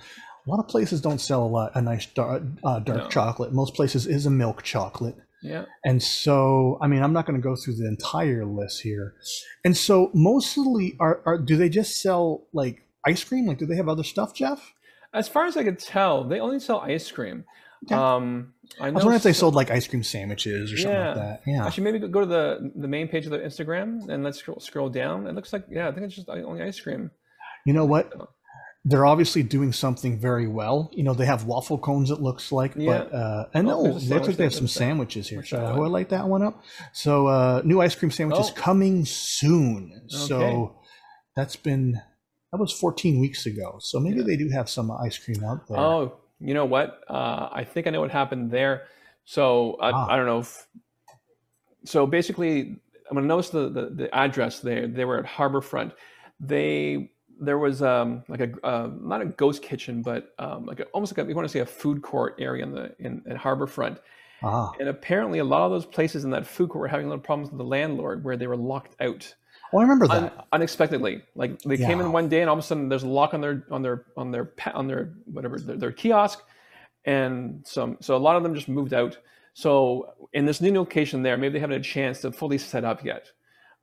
A 0.45 0.49
lot 0.49 0.59
of 0.59 0.67
places 0.67 1.01
don't 1.01 1.19
sell 1.21 1.43
a 1.43 1.47
lot 1.47 1.71
a 1.75 1.81
nice 1.81 2.05
dark, 2.07 2.43
uh, 2.63 2.79
dark 2.79 2.97
No. 3.03 3.09
chocolate. 3.09 3.53
Most 3.53 3.75
places 3.75 4.07
is 4.07 4.25
a 4.25 4.29
milk 4.31 4.63
chocolate. 4.63 5.15
Yeah. 5.43 5.65
And 5.85 6.01
so, 6.01 6.77
I 6.81 6.87
mean, 6.87 7.01
I'm 7.03 7.13
not 7.13 7.25
going 7.25 7.39
to 7.39 7.43
go 7.43 7.55
through 7.55 7.75
the 7.75 7.87
entire 7.87 8.45
list 8.45 8.81
here. 8.81 9.15
And 9.65 9.75
so, 9.75 10.11
mostly, 10.13 10.95
are, 10.99 11.21
are 11.25 11.37
do 11.37 11.57
they 11.57 11.69
just 11.69 12.01
sell 12.01 12.43
like 12.53 12.83
ice 13.05 13.23
cream? 13.23 13.45
Like, 13.47 13.57
do 13.57 13.65
they 13.65 13.75
have 13.75 13.89
other 13.89 14.03
stuff, 14.03 14.33
Jeff? 14.35 14.73
As 15.13 15.27
far 15.27 15.45
as 15.45 15.57
I 15.57 15.63
could 15.63 15.79
tell, 15.79 16.23
they 16.23 16.39
only 16.39 16.59
sell 16.59 16.79
ice 16.79 17.11
cream. 17.11 17.43
Okay. 17.85 17.95
Um, 17.95 18.53
I, 18.79 18.85
I 18.85 18.89
was 18.91 18.93
know 18.93 18.97
wondering 19.07 19.15
if 19.17 19.23
they 19.23 19.33
sold 19.33 19.55
like 19.55 19.71
ice 19.71 19.87
cream 19.87 20.03
sandwiches 20.03 20.71
or 20.71 20.77
something 20.77 20.99
like 20.99 21.15
Yeah. 21.15 21.21
that. 21.23 21.41
Yeah. 21.47 21.65
Actually, 21.65 21.83
maybe 21.91 22.07
go 22.07 22.19
to 22.19 22.25
the 22.27 22.71
the 22.75 22.87
main 22.87 23.07
page 23.07 23.25
of 23.25 23.31
the 23.31 23.39
Instagram 23.39 24.07
and 24.09 24.23
let's 24.23 24.37
scroll, 24.37 24.59
scroll 24.59 24.89
down. 24.89 25.25
It 25.27 25.33
looks 25.33 25.51
like 25.51 25.65
yeah, 25.69 25.87
I 25.87 25.91
think 25.91 26.05
it's 26.05 26.15
just 26.15 26.29
only 26.29 26.61
ice 26.61 26.79
cream. 26.79 27.09
You 27.65 27.73
know 27.73 27.85
what? 27.85 28.13
They're 28.83 29.05
obviously 29.05 29.43
doing 29.43 29.71
something 29.73 30.17
very 30.19 30.47
well. 30.47 30.89
You 30.93 31.03
know, 31.03 31.13
they 31.13 31.25
have 31.27 31.45
waffle 31.45 31.77
cones. 31.77 32.09
It 32.09 32.19
looks 32.19 32.51
like, 32.51 32.73
Yeah. 32.75 32.97
but 33.03 33.13
uh, 33.13 33.45
and 33.53 33.67
Oh, 33.69 33.83
no, 33.83 33.89
looks 33.91 34.09
like 34.27 34.37
they 34.37 34.43
have 34.45 34.53
some 34.55 34.67
sandwiches 34.67 35.29
here. 35.29 35.43
Should 35.43 35.59
I 35.59 35.73
light 35.75 36.09
that 36.09 36.27
one 36.27 36.41
up? 36.41 36.63
So, 36.91 37.27
uh, 37.27 37.61
new 37.63 37.79
ice 37.79 37.93
cream 37.93 38.09
sandwiches 38.11 38.49
Oh. 38.49 38.53
coming 38.55 39.05
soon. 39.05 40.01
So 40.07 40.79
that's 41.35 41.55
been 41.55 42.01
that 42.51 42.57
was 42.59 42.73
14 42.73 43.19
weeks 43.19 43.45
ago. 43.45 43.77
So 43.79 43.99
maybe 43.99 44.17
Yeah. 44.17 44.23
they 44.25 44.35
do 44.35 44.49
have 44.49 44.67
some 44.69 44.89
ice 44.91 45.17
cream 45.17 45.43
out 45.43 45.67
there. 45.67 45.77
Oh, 45.79 46.13
you 46.39 46.53
know 46.55 46.65
what? 46.65 46.99
Uh, 47.07 47.49
I 47.51 47.63
think 47.63 47.85
I 47.87 47.91
know 47.91 48.01
what 48.01 48.11
happened 48.11 48.49
there. 48.51 48.87
So 49.25 49.77
I, 49.79 49.91
Ah. 49.91 50.07
I 50.09 50.15
don't 50.17 50.25
know. 50.25 50.39
If, 50.39 50.67
so 51.85 52.07
basically, 52.07 52.81
I'm 53.09 53.15
gonna 53.15 53.27
notice 53.27 53.49
the, 53.51 53.69
the 53.69 53.89
the 53.95 54.15
address 54.15 54.59
there. 54.59 54.87
They 54.87 55.05
were 55.05 55.19
at 55.19 55.25
Harbourfront. 55.25 55.91
They 56.39 57.11
there 57.41 57.57
was 57.57 57.81
um 57.81 58.23
like 58.27 58.39
a 58.39 58.65
uh, 58.65 58.89
not 59.01 59.21
a 59.21 59.25
ghost 59.25 59.61
kitchen, 59.61 60.01
but 60.01 60.33
um 60.39 60.65
like 60.65 60.79
a, 60.79 60.85
almost 60.93 61.15
like 61.15 61.25
a, 61.25 61.29
you 61.29 61.35
want 61.35 61.47
to 61.47 61.51
say 61.51 61.59
a 61.59 61.65
food 61.65 62.01
court 62.01 62.35
area 62.39 62.63
in 62.63 62.71
the 62.71 62.95
in 62.99 63.23
at 63.29 63.37
Harbourfront. 63.37 63.99
Ah, 64.43 64.71
And 64.79 64.89
apparently, 64.89 65.39
a 65.39 65.43
lot 65.43 65.61
of 65.61 65.71
those 65.71 65.85
places 65.85 66.23
in 66.23 66.31
that 66.31 66.47
food 66.47 66.69
court 66.69 66.81
were 66.81 66.87
having 66.87 67.05
a 67.05 67.09
little 67.09 67.23
problems 67.23 67.51
with 67.51 67.59
the 67.59 67.63
landlord, 67.65 68.23
where 68.23 68.37
they 68.37 68.47
were 68.47 68.57
locked 68.57 68.95
out 69.01 69.35
oh, 69.73 69.79
I 69.79 69.81
remember 69.81 70.07
that. 70.07 70.23
un- 70.23 70.31
unexpectedly. 70.51 71.23
Like 71.35 71.59
they 71.61 71.77
came 71.77 71.99
in 71.99 72.11
one 72.11 72.29
day, 72.29 72.41
and 72.41 72.49
all 72.49 72.57
of 72.57 72.59
a 72.59 72.63
sudden, 72.63 72.89
there's 72.89 73.03
a 73.03 73.07
lock 73.07 73.33
on 73.33 73.41
their 73.41 73.65
on 73.71 73.81
their 73.81 74.05
on 74.17 74.31
their 74.31 74.53
on 74.73 74.87
their 74.87 75.13
whatever 75.25 75.59
their, 75.59 75.77
their 75.77 75.91
kiosk, 75.91 76.43
and 77.05 77.65
some 77.65 77.97
so 78.01 78.15
a 78.15 78.17
lot 78.17 78.35
of 78.35 78.43
them 78.43 78.55
just 78.55 78.67
moved 78.67 78.93
out. 78.93 79.17
So 79.53 80.13
in 80.33 80.45
this 80.45 80.61
new 80.61 80.73
location 80.73 81.23
there, 81.23 81.37
maybe 81.37 81.53
they 81.53 81.59
haven't 81.59 81.73
had 81.75 81.81
a 81.81 81.83
chance 81.83 82.21
to 82.21 82.31
fully 82.31 82.57
set 82.57 82.83
up 82.83 83.03
yet, 83.03 83.31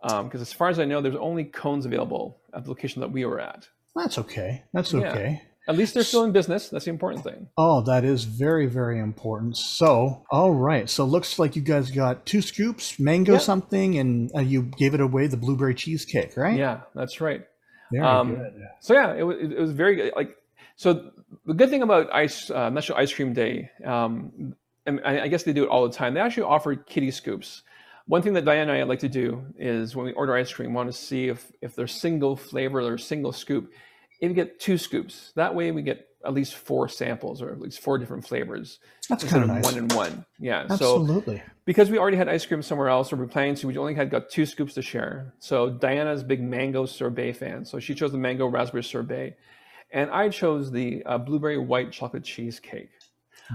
because 0.02 0.40
as 0.40 0.52
far 0.52 0.68
as 0.68 0.78
I 0.78 0.84
know, 0.84 1.00
there's 1.00 1.16
only 1.16 1.44
cones 1.44 1.86
available 1.86 2.40
at 2.58 2.64
the 2.64 2.70
location 2.70 3.00
that 3.00 3.10
we 3.10 3.24
were 3.24 3.40
at. 3.40 3.66
That's 3.96 4.18
okay. 4.18 4.64
That's 4.74 4.92
Yeah. 4.92 5.08
okay. 5.10 5.42
At 5.68 5.76
least 5.76 5.92
they're 5.94 6.02
still 6.02 6.24
in 6.24 6.32
business. 6.32 6.70
That's 6.70 6.86
the 6.86 6.90
important 6.90 7.22
thing. 7.24 7.48
Oh, 7.58 7.82
that 7.82 8.02
is 8.02 8.24
very, 8.24 8.66
very 8.66 8.98
important. 9.00 9.56
So, 9.56 10.24
all 10.30 10.50
right. 10.52 10.88
So, 10.88 11.04
looks 11.04 11.38
like 11.38 11.56
you 11.56 11.62
guys 11.62 11.90
got 11.90 12.24
two 12.24 12.40
scoops, 12.40 12.98
mango 12.98 13.32
Yeah. 13.34 13.38
something, 13.38 13.98
and 13.98 14.30
uh, 14.34 14.40
you 14.40 14.62
gave 14.62 14.94
it 14.94 15.00
away 15.00 15.26
the 15.26 15.36
blueberry 15.36 15.74
cheesecake, 15.74 16.36
right? 16.38 16.56
Yeah, 16.58 16.80
that's 16.94 17.20
right. 17.20 17.44
Very 17.92 18.04
Um, 18.06 18.36
good. 18.36 18.54
so 18.80 18.94
yeah, 18.94 19.14
it 19.14 19.22
was 19.22 19.36
it 19.40 19.58
was 19.58 19.72
very 19.72 19.96
good. 19.96 20.12
Like 20.16 20.36
so, 20.76 21.10
the 21.44 21.52
good 21.54 21.68
thing 21.68 21.82
about 21.82 22.08
ice 22.14 22.50
uh, 22.50 22.70
National 22.70 22.96
Ice 22.98 23.12
Cream 23.12 23.34
Day, 23.34 23.70
um, 23.84 24.54
and 24.86 25.00
I, 25.04 25.22
I 25.24 25.28
guess 25.28 25.42
they 25.42 25.52
do 25.52 25.64
it 25.64 25.68
all 25.68 25.86
the 25.86 25.94
time. 25.94 26.14
They 26.14 26.20
actually 26.20 26.44
offer 26.44 26.74
kitty 26.76 27.10
scoops. 27.10 27.62
One 28.08 28.22
thing 28.22 28.32
that 28.34 28.44
Diane 28.44 28.68
and 28.68 28.72
I 28.72 28.82
like 28.84 29.00
to 29.00 29.08
do 29.08 29.44
is 29.56 29.94
when 29.94 30.06
we 30.06 30.12
order 30.14 30.34
ice 30.34 30.52
cream, 30.52 30.72
want 30.74 30.90
to 30.90 30.96
see 30.96 31.28
if 31.28 31.52
if 31.62 31.76
there's 31.76 31.92
single 31.92 32.36
flavor 32.36 32.80
or 32.80 32.98
single 32.98 33.32
scoop. 33.32 33.70
If 34.20 34.28
you 34.30 34.34
get 34.34 34.58
two 34.58 34.78
scoops, 34.78 35.32
that 35.36 35.54
way 35.54 35.70
we 35.70 35.82
get 35.82 36.06
at 36.26 36.34
least 36.34 36.56
four 36.56 36.88
samples 36.88 37.40
or 37.40 37.50
at 37.52 37.60
least 37.60 37.80
four 37.80 37.96
different 37.96 38.26
flavors 38.26 38.80
That's 39.08 39.22
kind 39.22 39.44
of 39.44 39.48
nice. 39.48 39.62
one 39.64 39.78
and 39.78 39.92
one. 39.92 40.24
Yeah. 40.40 40.66
So 40.66 40.74
Absolutely. 41.00 41.40
because 41.64 41.90
we 41.90 41.98
already 41.98 42.16
had 42.16 42.28
ice 42.28 42.44
cream 42.44 42.60
somewhere 42.62 42.88
else, 42.88 43.12
or 43.12 43.16
we 43.16 43.24
are 43.24 43.28
planning 43.28 43.54
to, 43.56 43.68
we 43.68 43.76
only 43.78 43.94
had 43.94 44.10
got 44.10 44.28
two 44.28 44.44
scoops 44.44 44.74
to 44.74 44.82
share. 44.82 45.34
So 45.38 45.70
Diana's 45.70 46.22
a 46.22 46.24
big 46.24 46.42
mango 46.42 46.86
sorbet 46.86 47.34
fan, 47.34 47.64
so 47.64 47.78
she 47.78 47.94
chose 47.94 48.10
the 48.10 48.18
mango 48.18 48.46
raspberry 48.48 48.82
sorbet, 48.82 49.36
and 49.92 50.10
I 50.10 50.28
chose 50.30 50.72
the 50.72 51.02
uh, 51.06 51.18
blueberry 51.18 51.58
white 51.58 51.92
chocolate 51.92 52.24
cheesecake. 52.24 52.90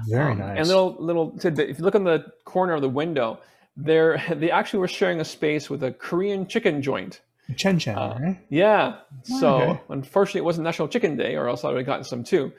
Very 0.07 0.31
Um, 0.31 0.39
nice. 0.39 0.59
And 0.59 0.67
little 0.67 0.95
little 0.99 1.37
tidbit: 1.37 1.69
if 1.69 1.79
you 1.79 1.83
look 1.83 1.95
on 1.95 2.03
the 2.05 2.25
corner 2.45 2.73
of 2.73 2.81
the 2.81 2.89
window, 2.89 3.39
there 3.77 4.21
they 4.35 4.51
actually 4.51 4.79
were 4.79 4.87
sharing 4.87 5.19
a 5.19 5.25
space 5.25 5.69
with 5.69 5.83
a 5.83 5.91
Korean 5.91 6.47
chicken 6.47 6.81
joint. 6.81 7.21
Chen 7.57 7.77
Chen, 7.77 7.97
uh, 7.97 8.17
right? 8.21 8.39
Yeah. 8.49 8.97
So 9.23 9.57
Okay. 9.57 9.81
unfortunately, 9.89 10.39
it 10.39 10.45
wasn't 10.45 10.63
National 10.63 10.87
Chicken 10.87 11.17
Day, 11.17 11.35
or 11.35 11.49
else 11.49 11.63
I 11.63 11.67
would 11.67 11.77
have 11.77 11.85
gotten 11.85 12.05
some 12.05 12.23
too. 12.23 12.51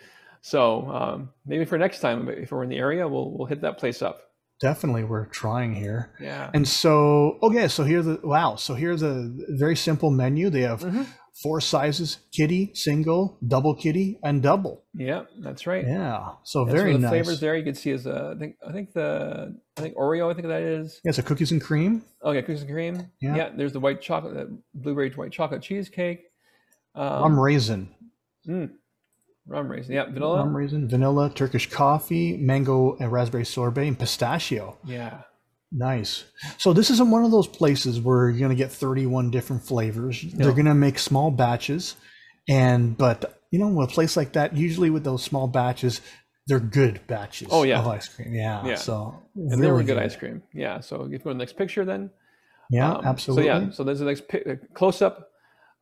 So 0.43 0.87
um, 0.91 1.31
maybe 1.47 1.65
for 1.65 1.79
next 1.79 2.01
time, 2.01 2.29
if 2.29 2.53
we're 2.53 2.63
in 2.65 2.69
the 2.69 2.77
area, 2.77 3.09
we'll 3.09 3.31
we'll 3.31 3.47
hit 3.47 3.63
that 3.63 3.79
place 3.79 4.03
up. 4.03 4.21
definitely 4.61 5.05
we're 5.05 5.27
trying 5.27 5.75
here. 5.75 6.11
Yeah. 6.21 6.51
And 6.55 6.67
so, 6.69 7.39
okay, 7.43 7.67
so 7.69 7.83
here's 7.85 8.05
the 8.07 8.21
wow. 8.23 8.57
So 8.57 8.75
here's 8.75 9.03
a 9.03 9.31
very 9.49 9.77
simple 9.77 10.11
menu. 10.11 10.51
They 10.51 10.63
have 10.63 10.81
Mhm. 10.83 11.07
Four 11.43 11.61
sizes: 11.61 12.19
kitty, 12.33 12.71
single, 12.75 13.39
double 13.47 13.75
kitty, 13.75 14.19
and 14.23 14.43
double. 14.43 14.85
Yeah, 14.95 15.25
that's 15.41 15.67
right. 15.67 15.87
Yeah, 15.87 16.29
so 16.45 16.65
so 16.65 16.73
very 16.73 16.93
the 16.93 17.01
nice. 17.01 17.11
flavors 17.11 17.41
there 17.41 17.57
you 17.57 17.65
can 17.65 17.75
see 17.75 17.91
is 17.91 18.07
uh, 18.07 18.33
I 18.35 18.39
think 18.39 18.57
I 18.67 18.73
think 18.73 18.93
the 18.93 19.59
I 19.77 19.81
think 19.81 19.97
Oreo 19.97 20.31
I 20.31 20.35
think 20.35 20.49
that 20.49 20.63
is. 20.63 21.01
Yeah, 21.05 21.13
so 21.13 21.23
cookies 21.23 21.53
and 21.53 21.61
cream. 21.61 22.03
Okay, 22.25 22.41
cookies 22.43 22.63
and 22.63 22.71
cream. 22.71 23.11
Yeah. 23.21 23.37
Yeah. 23.37 23.51
there's 23.55 23.73
the 23.73 23.81
white 23.81 24.01
chocolate, 24.01 24.35
the 24.35 24.59
blueberry 24.75 25.11
white 25.11 25.33
chocolate 25.33 25.63
cheesecake. 25.63 26.23
Um, 26.95 27.23
rum 27.23 27.41
raisin, 27.41 27.89
mm, 28.49 28.71
rum 29.49 29.69
raisin. 29.69 29.95
Yeah, 29.95 30.05
vanilla. 30.05 30.37
rum 30.39 30.57
raisin, 30.57 30.89
vanilla, 30.89 31.29
Turkish 31.35 31.69
coffee, 31.69 32.37
mango 32.37 32.97
and 33.01 33.11
raspberry 33.11 33.45
sorbet, 33.45 33.89
and 33.89 33.99
pistachio. 33.99 34.79
yeah. 34.85 35.23
Nice. 35.73 36.25
So 36.59 36.73
this 36.73 36.91
isn't 36.91 37.11
one 37.11 37.25
of 37.25 37.31
those 37.31 37.49
places 37.49 38.01
where 38.01 38.29
you're 38.31 38.39
going 38.39 38.51
to 38.51 38.63
get 38.63 38.71
31 38.71 39.31
different 39.31 39.63
flavors. 39.65 40.23
They're 40.23 40.53
going 40.53 40.67
to 40.67 40.75
make 40.75 40.99
small 40.99 41.31
batches, 41.31 41.97
and 42.49 42.97
but 42.97 43.41
you 43.51 43.59
know, 43.59 43.81
a 43.83 43.87
place 43.87 44.17
like 44.17 44.33
that, 44.33 44.57
usually 44.57 44.91
with 44.91 45.05
those 45.05 45.23
small 45.23 45.47
batches, 45.47 46.01
they're 46.47 46.61
good 46.61 47.01
batches. 47.07 47.49
Oh, 47.51 47.63
yeah. 47.63 47.79
of 47.81 47.87
ice 47.87 48.09
cream. 48.09 48.35
Yeah. 48.35 48.65
Yeah. 48.67 48.75
So 48.75 49.15
And 49.37 49.63
they 49.63 49.71
were 49.71 49.83
good 49.83 49.99
ice 49.99 50.17
cream. 50.17 50.43
Yeah. 50.53 50.81
So 50.81 51.03
if 51.05 51.13
you 51.13 51.19
go 51.19 51.31
to 51.31 51.35
the 51.35 51.39
next 51.39 51.57
picture, 51.57 51.85
then. 51.85 52.11
Yeah, 52.71 52.93
Um, 52.95 53.05
absolutely. 53.05 53.45
So 53.45 53.59
yeah, 53.61 53.71
so 53.71 53.85
there's 53.85 54.01
a 54.01 54.05
nice 54.05 54.23
close 54.75 55.03
up 55.03 55.31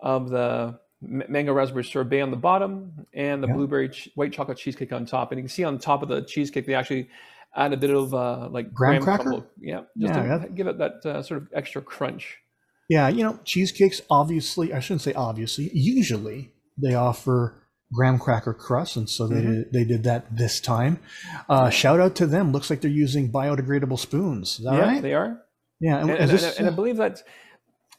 of 0.01 0.31
the 0.31 0.79
mango 1.01 1.53
raspberry 1.53 1.85
sorbet 1.85 2.21
on 2.21 2.31
the 2.31 2.37
bottom 2.37 3.07
and 3.15 3.43
the 3.43 3.47
Yeah. 3.49 3.55
blueberry 3.55 3.89
ch- 3.89 4.09
white 4.15 4.33
chocolate 4.33 4.59
cheesecake 4.59 4.93
on 4.93 5.07
top. 5.07 5.33
And 5.33 5.39
you 5.39 5.43
can 5.45 5.49
see 5.49 5.65
on 5.65 5.79
top 5.79 6.03
of 6.03 6.09
the 6.09 6.23
cheesecake 6.23 6.67
they 6.67 6.75
actually 6.75 7.09
add 7.55 7.73
a 7.73 7.77
bit 7.77 7.91
of 7.91 8.15
uh, 8.15 8.49
like 8.51 8.73
Graham 8.73 9.03
cracker? 9.03 9.23
crumble. 9.25 9.47
Yeah, 9.61 9.83
just 9.99 10.15
Yeah, 10.15 10.39
to 10.39 10.49
give 10.49 10.67
it 10.67 10.79
that 10.79 11.05
uh, 11.05 11.23
sort 11.23 11.43
of 11.43 11.49
extra 11.55 11.83
crunch. 11.83 12.39
Yeah, 12.89 13.09
you 13.09 13.23
know, 13.23 13.39
cheesecakes 13.45 14.03
obviously, 14.11 14.73
I 14.73 14.81
shouldn't 14.81 15.03
say 15.03 15.13
obviously, 15.15 15.71
usually 15.73 16.53
they 16.83 16.95
offer 16.95 17.59
graham 17.93 18.19
cracker 18.19 18.55
crust, 18.55 18.97
and 18.97 19.09
so 19.09 19.27
they 19.29 19.43
Mhm. 19.43 19.51
did, 19.65 19.73
they 19.73 19.85
did 19.85 20.05
that 20.05 20.35
this 20.35 20.61
time. 20.61 20.99
Uh, 21.49 21.69
shout 21.71 22.01
out 22.01 22.15
to 22.17 22.27
them. 22.27 22.53
Looks 22.53 22.71
like 22.71 22.81
they're 22.81 22.91
using 22.91 23.31
biodegradable 23.31 23.99
spoons. 23.99 24.59
Is 24.59 24.65
that 24.65 24.75
yeah, 24.75 24.81
right? 24.81 25.03
they 25.03 25.15
are. 25.15 25.43
yeah, 25.81 25.99
and, 26.01 26.11
And, 26.11 26.21
and, 26.21 26.31
this, 26.31 26.59
and 26.59 26.67
I 26.67 26.71
believe 26.71 26.97
that 26.97 27.23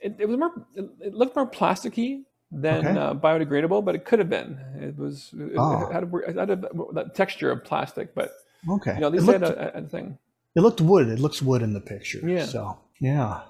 it, 0.02 0.16
it 0.20 0.28
was 0.28 0.38
more. 0.38 0.52
It, 0.76 1.14
looked 1.14 1.36
more 1.36 1.50
plasticky 1.50 2.24
than 2.52 2.86
Okay. 2.88 3.00
uh, 3.00 3.14
biodegradable, 3.16 3.84
but 3.86 3.96
it 3.96 4.06
could 4.06 4.20
have 4.20 4.30
been. 4.30 4.60
It 4.80 4.98
was. 4.98 5.34
It, 5.38 5.54
Ah. 5.58 5.88
it 5.88 5.94
had, 5.94 6.04
a, 6.04 6.18
it 6.30 6.36
had 6.38 6.50
a, 6.50 6.56
that 6.94 7.16
texture 7.16 7.52
of 7.52 7.64
plastic, 7.64 8.14
but 8.16 8.32
okay. 8.70 8.94
you 8.96 9.00
know, 9.02 9.08
at 9.08 9.14
least 9.14 9.26
they 9.26 9.38
looked, 9.38 9.58
had 9.58 9.68
a, 9.76 9.78
a, 9.78 9.82
thing. 9.88 10.18
it 10.56 10.62
looked 10.62 10.82
wood. 10.82 11.08
It 11.10 11.20
looks 11.20 11.42
wood 11.42 11.62
in 11.62 11.74
the 11.74 11.82
picture. 11.82 12.20
Yeah. 12.28 12.46
So 12.46 12.78
yeah, 13.02 13.42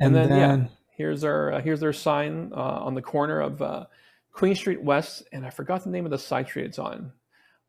And, 0.00 0.16
and, 0.16 0.30
then, 0.30 0.38
yeah, 0.38 0.66
here's 0.96 1.24
our 1.24 1.52
uh, 1.54 1.60
here's 1.60 1.80
their 1.80 1.92
sign 1.92 2.52
uh, 2.54 2.56
on 2.86 2.94
the 2.94 3.02
corner 3.02 3.40
of 3.40 3.60
uh, 3.62 3.84
Queen 4.32 4.54
Street 4.54 4.82
West, 4.82 5.22
and 5.32 5.46
I 5.46 5.50
forgot 5.50 5.84
the 5.84 5.90
name 5.90 6.04
of 6.04 6.10
the 6.10 6.18
side 6.18 6.46
street 6.48 6.66
it's 6.66 6.78
on. 6.78 7.12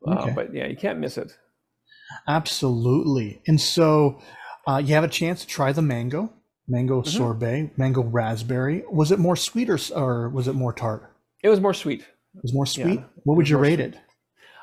Uh, 0.07 0.13
Okay. 0.21 0.31
But 0.35 0.53
yeah, 0.53 0.65
you 0.67 0.75
can't 0.75 0.99
miss 0.99 1.17
it. 1.17 1.31
absolutely. 2.27 3.41
And 3.47 3.59
so 3.59 4.19
uh, 4.67 4.77
you 4.83 4.93
have 4.95 5.03
a 5.03 5.07
chance 5.07 5.41
to 5.41 5.47
try 5.47 5.71
the 5.71 5.81
mango, 5.81 6.31
mango 6.67 7.01
Mm-hmm. 7.01 7.09
sorbet, 7.17 7.71
mango 7.77 8.03
raspberry. 8.03 8.83
Was 8.91 9.11
it 9.11 9.19
more 9.19 9.35
sweet 9.35 9.69
or, 9.69 9.77
or 9.95 10.29
was 10.29 10.47
it 10.47 10.53
more 10.53 10.73
tart? 10.73 11.11
It 11.43 11.49
was 11.49 11.59
more 11.59 11.73
sweet. 11.73 12.01
It 12.01 12.41
was 12.43 12.53
more 12.53 12.65
Yeah, 12.65 12.83
sweet. 12.85 12.99
what 13.23 13.35
would 13.37 13.49
you 13.49 13.57
rate 13.57 13.75
sweet. 13.77 13.95
it? 13.95 13.97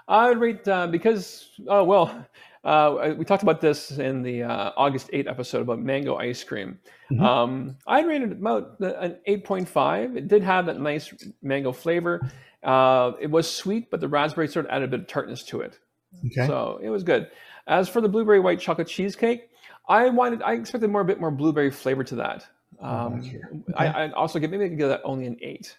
I 0.08 0.28
would 0.28 0.38
rate 0.38 0.66
uh, 0.66 0.86
because 0.86 1.50
oh 1.68 1.84
well, 1.84 2.26
uh, 2.64 3.14
we 3.16 3.24
talked 3.24 3.42
about 3.42 3.60
this 3.60 3.90
in 3.92 4.22
the 4.22 4.42
uh, 4.42 4.72
August 4.76 5.10
8 5.12 5.26
episode 5.26 5.60
about 5.62 5.78
mango 5.80 6.16
ice 6.16 6.42
cream. 6.42 6.78
Mhm. 7.12 7.20
Um, 7.22 7.76
I'd 7.86 8.06
rate 8.06 8.22
it 8.22 8.32
about 8.32 8.76
an 8.80 9.18
8.5. 9.26 10.16
It 10.16 10.28
did 10.28 10.42
have 10.42 10.66
that 10.66 10.80
nice 10.80 11.12
mango 11.42 11.72
flavor. 11.72 12.30
Uh, 12.62 13.12
it 13.20 13.30
was 13.30 13.50
sweet, 13.52 13.90
but 13.90 14.00
the 14.00 14.08
raspberry 14.08 14.48
sort 14.48 14.66
of 14.66 14.70
added 14.70 14.86
a 14.86 14.90
bit 14.90 15.00
of 15.00 15.06
tartness 15.06 15.42
to 15.44 15.60
it. 15.60 15.78
Okay. 16.26 16.46
So 16.46 16.80
it 16.82 16.88
was 16.88 17.04
good. 17.04 17.30
As 17.66 17.88
for 17.88 18.00
the 18.00 18.08
blueberry 18.08 18.40
white 18.40 18.60
chocolate 18.60 18.88
cheesecake, 18.88 19.50
I 19.88 20.08
wanted, 20.08 20.42
I 20.42 20.54
expected 20.54 20.90
more, 20.90 21.02
a 21.02 21.04
bit 21.04 21.20
more 21.20 21.30
blueberry 21.30 21.70
flavor 21.70 22.02
to 22.04 22.16
that. 22.16 22.46
Um, 22.80 23.20
Okay. 23.20 23.40
I, 23.76 24.04
I'd 24.04 24.12
also 24.12 24.38
give 24.38 24.50
maybe 24.50 24.64
I 24.64 24.68
could 24.68 24.78
give 24.78 24.88
that 24.88 25.02
only 25.04 25.26
an 25.26 25.36
eight. 25.40 25.78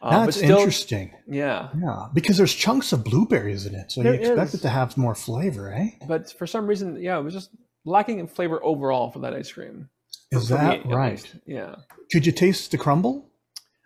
But 0.00 0.26
That's 0.26 0.36
still, 0.38 0.58
interesting. 0.58 1.12
yeah. 1.28 1.68
Yeah, 1.78 2.06
because 2.14 2.38
there's 2.38 2.54
chunks 2.54 2.92
of 2.92 3.04
blueberries 3.04 3.66
in 3.66 3.74
it, 3.74 3.92
so 3.92 4.02
There 4.02 4.14
you 4.14 4.20
expect 4.20 4.48
is. 4.48 4.60
it 4.60 4.62
to 4.62 4.70
have 4.70 4.96
more 4.96 5.14
flavor, 5.14 5.70
eh? 5.72 5.90
But 6.08 6.32
for 6.32 6.46
some 6.46 6.66
reason, 6.66 6.96
yeah, 7.00 7.18
it 7.18 7.22
was 7.22 7.34
just 7.34 7.50
lacking 7.84 8.18
in 8.18 8.26
flavor 8.26 8.64
overall 8.64 9.10
for 9.10 9.18
that 9.20 9.34
ice 9.34 9.52
cream. 9.52 9.90
Is 10.32 10.48
For 10.48 10.54
that 10.54 10.80
at 10.80 10.86
right? 10.86 11.12
least. 11.12 11.36
Yeah. 11.46 11.74
Could 12.10 12.24
you 12.24 12.32
taste 12.32 12.70
the 12.70 12.78
crumble? 12.78 13.28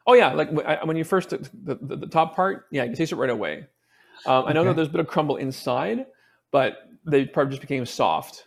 Oh 0.07 0.13
yeah, 0.13 0.33
like 0.35 0.51
when 0.85 0.97
you 0.97 1.03
first 1.05 1.31
the, 1.31 1.49
the, 1.81 1.97
the 1.97 2.07
top 2.07 2.37
part, 2.37 2.67
yeah, 2.71 2.83
you 2.85 2.91
can 2.91 2.97
taste 2.97 3.11
it 3.13 3.17
right 3.17 3.31
away. 3.31 3.67
Um, 4.27 4.45
I 4.47 4.53
know 4.53 4.61
Okay. 4.61 4.69
that 4.69 4.77
there's 4.77 4.89
a 4.89 4.93
bit 4.93 5.01
of 5.01 5.07
crumble 5.09 5.37
inside, 5.37 6.07
but 6.53 6.77
they 7.07 7.25
probably 7.25 7.53
just 7.53 7.63
became 7.63 7.85
soft. 7.87 8.47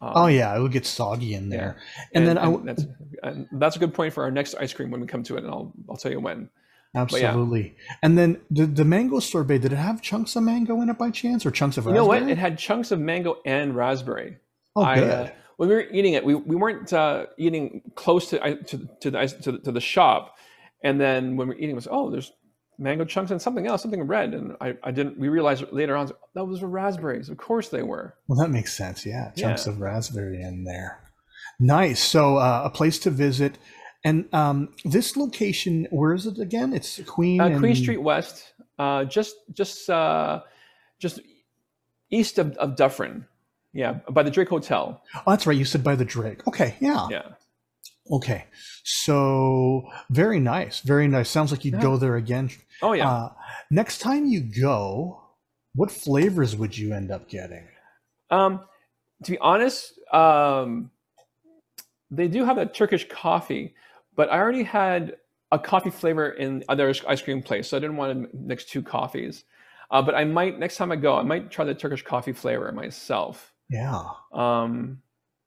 Um, 0.00 0.12
Oh 0.14 0.26
yeah, 0.26 0.54
it 0.56 0.60
would 0.60 0.70
get 0.72 0.86
soggy 0.86 1.34
in 1.34 1.48
there. 1.48 1.78
And, 2.14 2.26
then 2.28 2.38
I 2.38 2.44
w- 2.44 2.64
that's, 2.64 2.84
and 3.22 3.48
that's 3.52 3.74
a 3.76 3.78
good 3.80 3.92
point 3.94 4.12
for 4.14 4.22
our 4.22 4.30
next 4.30 4.54
ice 4.54 4.72
cream 4.72 4.90
when 4.90 5.00
we 5.00 5.06
come 5.06 5.22
to 5.24 5.36
it, 5.36 5.42
and 5.44 5.50
I'll 5.50 5.72
I'll 5.88 5.96
tell 5.96 6.12
you 6.12 6.20
when. 6.20 6.50
Yeah. 6.98 7.28
absolutely. 7.28 7.74
And 8.02 8.16
then 8.18 8.40
the 8.50 8.66
the 8.66 8.84
mango 8.84 9.20
sorbet, 9.20 9.58
did 9.58 9.72
it 9.72 9.76
have 9.76 10.02
chunks 10.02 10.36
of 10.36 10.42
mango 10.42 10.80
in 10.80 10.88
it 10.88 10.98
by 10.98 11.10
chance, 11.10 11.44
or 11.46 11.50
chunks 11.50 11.76
of 11.76 11.86
You 11.86 11.92
know 11.92 12.06
what? 12.06 12.22
It 12.22 12.38
had 12.38 12.58
chunks 12.58 12.90
of 12.90 13.00
mango 13.00 13.38
and 13.44 13.74
raspberry. 13.74 14.36
oh, 14.76 14.82
I, 14.82 14.94
good. 14.96 15.10
uh, 15.10 15.30
when 15.56 15.68
we 15.68 15.74
were 15.74 15.86
eating 15.90 16.12
it, 16.14 16.24
we, 16.24 16.34
we 16.34 16.56
weren't 16.56 16.92
uh, 16.92 17.26
eating 17.36 17.82
close 17.94 18.30
to 18.30 18.38
to 18.38 18.88
to 19.00 19.10
the, 19.10 19.26
to 19.42 19.52
the 19.52 19.58
to 19.58 19.72
the 19.72 19.80
shop, 19.80 20.36
and 20.84 21.00
then 21.00 21.36
when 21.36 21.48
we 21.48 21.54
were 21.54 21.58
eating, 21.60 21.70
it 21.70 21.74
was 21.74 21.88
oh, 21.90 22.10
there's 22.10 22.32
mango 22.78 23.04
chunks 23.04 23.30
and 23.32 23.42
something 23.42 23.66
else, 23.66 23.82
something 23.82 24.02
red, 24.04 24.34
and 24.34 24.56
I, 24.60 24.76
I 24.84 24.92
didn't. 24.92 25.18
We 25.18 25.28
realized 25.28 25.64
later 25.72 25.96
on 25.96 26.10
that 26.34 26.44
was 26.44 26.62
raspberries. 26.62 27.28
Of 27.28 27.36
course 27.36 27.68
they 27.68 27.82
were. 27.82 28.14
well, 28.28 28.38
that 28.38 28.50
makes 28.50 28.76
sense. 28.76 29.04
Yeah, 29.04 29.32
chunks 29.36 29.66
Yeah. 29.66 29.72
of 29.72 29.80
raspberry 29.80 30.40
in 30.40 30.64
there. 30.64 31.00
Nice. 31.60 32.00
So 32.00 32.36
uh, 32.36 32.62
a 32.64 32.70
place 32.70 32.98
to 33.00 33.10
visit. 33.10 33.58
And 34.08 34.32
um, 34.34 34.70
this 34.84 35.16
location, 35.16 35.86
where 35.90 36.14
is 36.14 36.24
it 36.26 36.38
again? 36.38 36.72
It's 36.72 36.98
Queen. 37.04 37.40
Uh, 37.40 37.58
Queen 37.58 37.72
and- 37.72 37.76
Street 37.76 38.02
West, 38.02 38.52
uh, 38.78 39.04
just 39.04 39.36
just 39.52 39.90
uh, 39.90 40.40
just 40.98 41.20
east 42.10 42.38
of, 42.38 42.56
of 42.56 42.74
Dufferin. 42.74 43.26
Yeah, 43.74 43.98
by 44.10 44.22
the 44.22 44.30
Drake 44.30 44.48
Hotel. 44.48 45.02
Oh, 45.14 45.30
that's 45.30 45.46
right. 45.46 45.56
You 45.56 45.66
said 45.66 45.84
by 45.84 45.94
the 45.94 46.06
Drake. 46.06 46.46
Okay. 46.48 46.76
Yeah. 46.80 47.06
Yeah. 47.10 47.22
Okay. 48.10 48.46
So 48.82 49.82
very 50.08 50.40
nice. 50.40 50.80
Very 50.80 51.06
nice. 51.06 51.28
Sounds 51.28 51.52
like 51.52 51.66
you'd 51.66 51.74
Yeah. 51.74 51.82
go 51.82 51.98
there 51.98 52.16
again. 52.16 52.48
Oh 52.80 52.94
yeah. 52.94 53.10
Uh, 53.10 53.28
next 53.70 53.98
time 53.98 54.24
you 54.24 54.40
go, 54.40 55.22
what 55.74 55.90
flavors 55.90 56.56
would 56.56 56.78
you 56.78 56.94
end 56.94 57.10
up 57.10 57.28
getting? 57.28 57.68
Um, 58.30 58.60
to 59.24 59.30
be 59.32 59.38
honest, 59.38 59.98
um, 60.14 60.90
they 62.10 62.26
do 62.28 62.46
have 62.46 62.56
a 62.56 62.64
Turkish 62.64 63.06
coffee, 63.08 63.74
but 64.18 64.28
I 64.30 64.36
already 64.38 64.64
had 64.64 65.14
a 65.52 65.58
coffee 65.58 65.90
flavor 65.90 66.28
in 66.28 66.62
other 66.68 66.92
ice 67.06 67.22
cream 67.22 67.40
place, 67.40 67.68
so 67.68 67.76
I 67.76 67.80
didn't 67.80 67.96
want 67.96 68.30
to 68.30 68.36
mix 68.36 68.64
two 68.66 68.82
coffees. 68.82 69.44
Uh, 69.90 70.02
but 70.02 70.14
I 70.14 70.24
might 70.24 70.58
next 70.58 70.76
time 70.76 70.92
I 70.92 70.96
go, 70.96 71.16
I 71.16 71.22
might 71.22 71.50
try 71.50 71.64
the 71.64 71.74
Turkish 71.74 72.02
coffee 72.02 72.32
flavor 72.34 72.70
myself. 72.72 73.54
Yeah. 73.70 74.02
Um, 74.34 75.00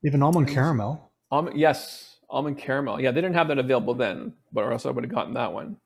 Even 0.03 0.23
almond 0.23 0.47
caramel. 0.47 1.11
almond, 1.29 1.59
yes, 1.59 2.17
almond 2.29 2.57
caramel. 2.57 2.99
Yeah, 2.99 3.11
they 3.11 3.21
didn't 3.21 3.35
have 3.35 3.49
that 3.49 3.59
available 3.59 3.93
then, 3.93 4.33
but 4.51 4.63
or 4.63 4.71
else 4.71 4.85
I 4.87 4.89
would 4.91 5.03
have 5.03 5.13
gotten 5.13 5.33
that 5.35 5.53
one. 5.53 5.77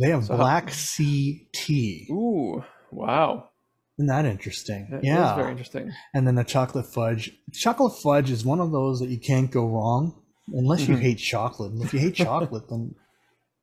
They 0.00 0.10
have 0.10 0.24
So- 0.24 0.36
black 0.36 0.70
sea 0.70 1.48
tea. 1.52 2.06
Ooh, 2.10 2.64
wow, 2.92 3.50
Isn't 3.98 4.06
that 4.06 4.24
interesting? 4.24 4.88
that 4.92 5.04
yeah. 5.04 5.34
very 5.36 5.50
interesting. 5.50 5.90
and 6.14 6.26
then 6.26 6.36
the 6.36 6.44
chocolate 6.44 6.86
fudge. 6.86 7.32
Chocolate 7.52 7.92
fudge 8.02 8.30
is 8.30 8.44
one 8.46 8.60
of 8.60 8.70
those 8.70 9.00
that 9.00 9.10
you 9.10 9.18
can't 9.18 9.50
go 9.50 9.66
wrong 9.68 10.19
unless 10.52 10.88
you 10.88 10.96
Mhm. 10.96 11.00
hate 11.00 11.18
chocolate. 11.18 11.72
And 11.72 11.82
if 11.82 11.92
you 11.94 12.00
hate 12.00 12.14
chocolate, 12.26 12.68
then 12.68 12.94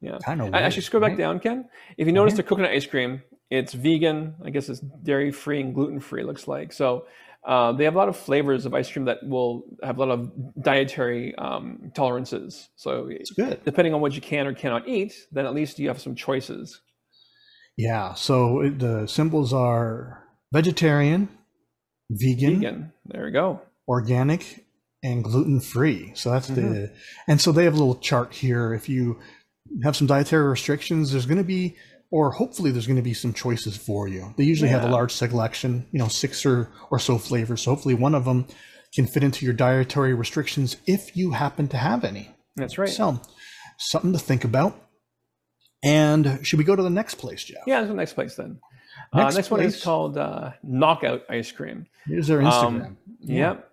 Yeah. 0.01 0.17
kind 0.23 0.41
of. 0.41 0.53
I 0.53 0.61
actually 0.61 0.83
scroll 0.83 1.01
back 1.01 1.17
down, 1.17 1.39
Ken. 1.39 1.69
If 1.97 2.07
you 2.07 2.13
notice 2.13 2.35
the 2.35 2.43
coconut 2.43 2.71
ice 2.71 2.85
cream, 2.85 3.21
it's 3.49 3.73
vegan. 3.73 4.35
I 4.43 4.49
guess 4.51 4.69
it's 4.69 4.79
dairy 4.79 5.31
free 5.31 5.61
and 5.61 5.73
gluten 5.73 5.99
free. 5.99 6.23
Looks 6.23 6.47
like 6.47 6.71
so. 6.73 7.05
Uh, 7.45 7.71
they 7.71 7.85
have 7.85 7.95
a 7.95 7.97
lot 7.97 8.09
of 8.09 8.17
flavors 8.17 8.65
of 8.65 8.73
ice 8.73 8.91
cream 8.91 9.05
that 9.05 9.19
will 9.23 9.63
have 9.81 9.97
a 9.97 10.05
lot 10.05 10.09
of 10.11 10.31
dietary 10.61 11.33
um, 11.35 11.91
tolerances. 11.95 12.67
So 12.75 13.07
It's 13.09 13.31
good. 13.31 13.63
depending 13.63 13.93
on 13.93 14.01
what 14.01 14.15
you 14.15 14.21
can 14.21 14.47
or 14.47 14.53
cannot 14.53 14.87
eat, 14.87 15.13
then 15.31 15.45
at 15.45 15.53
least 15.53 15.79
you 15.79 15.87
have 15.87 15.99
some 16.01 16.13
choices. 16.15 16.81
Yeah. 17.77 18.15
So 18.15 18.69
the 18.77 19.07
symbols 19.07 19.53
are 19.53 20.23
vegetarian, 20.51 21.29
vegan, 22.09 22.55
Vegan. 22.59 22.93
There 23.05 23.25
we 23.25 23.31
go. 23.31 23.61
organic, 23.87 24.65
and 25.03 25.23
gluten 25.23 25.59
free. 25.59 26.11
So 26.15 26.31
that's 26.31 26.47
the, 26.47 26.61
Mhm. 26.61 26.91
and 27.27 27.39
so 27.41 27.51
they 27.51 27.63
have 27.65 27.73
a 27.73 27.77
little 27.77 27.95
chart 27.95 28.33
here. 28.33 28.73
If 28.73 28.89
you 28.89 29.19
have 29.83 29.95
some 29.95 30.07
dietary 30.07 30.47
restrictions, 30.47 31.11
there's 31.11 31.25
going 31.25 31.37
to 31.37 31.43
be, 31.43 31.75
or 32.09 32.31
hopefully 32.31 32.71
there's 32.71 32.87
going 32.87 32.95
to 32.97 33.01
be 33.03 33.13
some 33.13 33.33
choices 33.33 33.77
for 33.77 34.07
you. 34.07 34.33
They 34.37 34.43
usually 34.45 34.69
have 34.69 34.83
a 34.83 34.89
large 34.89 35.11
selection, 35.11 35.85
you 35.91 35.99
know, 35.99 36.07
six 36.07 36.45
or, 36.45 36.69
or 36.89 36.99
so 36.99 37.17
flavors. 37.17 37.61
So 37.61 37.71
hopefully 37.71 37.93
one 37.95 38.15
of 38.15 38.25
them 38.25 38.47
can 38.95 39.05
fit 39.05 39.23
into 39.23 39.45
your 39.45 39.53
dietary 39.53 40.13
restrictions 40.13 40.77
if 40.87 41.15
you 41.17 41.31
happen 41.31 41.67
to 41.67 41.77
have 41.77 42.03
any. 42.03 42.31
That's 42.55 42.77
right. 42.77 42.89
So, 42.89 43.21
something 43.77 44.13
to 44.13 44.19
think 44.19 44.43
about. 44.43 44.81
And 45.83 46.39
should 46.45 46.57
we 46.57 46.65
go 46.65 46.75
to 46.75 46.81
the 46.83 46.89
next 46.89 47.15
place, 47.15 47.43
Jeff? 47.43 47.61
yeah, 47.67 47.83
the 47.83 47.93
next 47.93 48.13
place 48.13 48.35
then. 48.35 48.59
Next 49.13 49.35
uh, 49.35 49.37
next 49.37 49.51
one 49.51 49.61
is 49.61 49.83
called 49.83 50.17
uh, 50.17 50.51
Knockout 50.63 51.23
Ice 51.29 51.51
Cream. 51.51 51.85
Here's 52.07 52.27
their 52.27 52.39
Instagram. 52.39 52.85
Um, 52.85 52.97
Yep, 53.19 53.69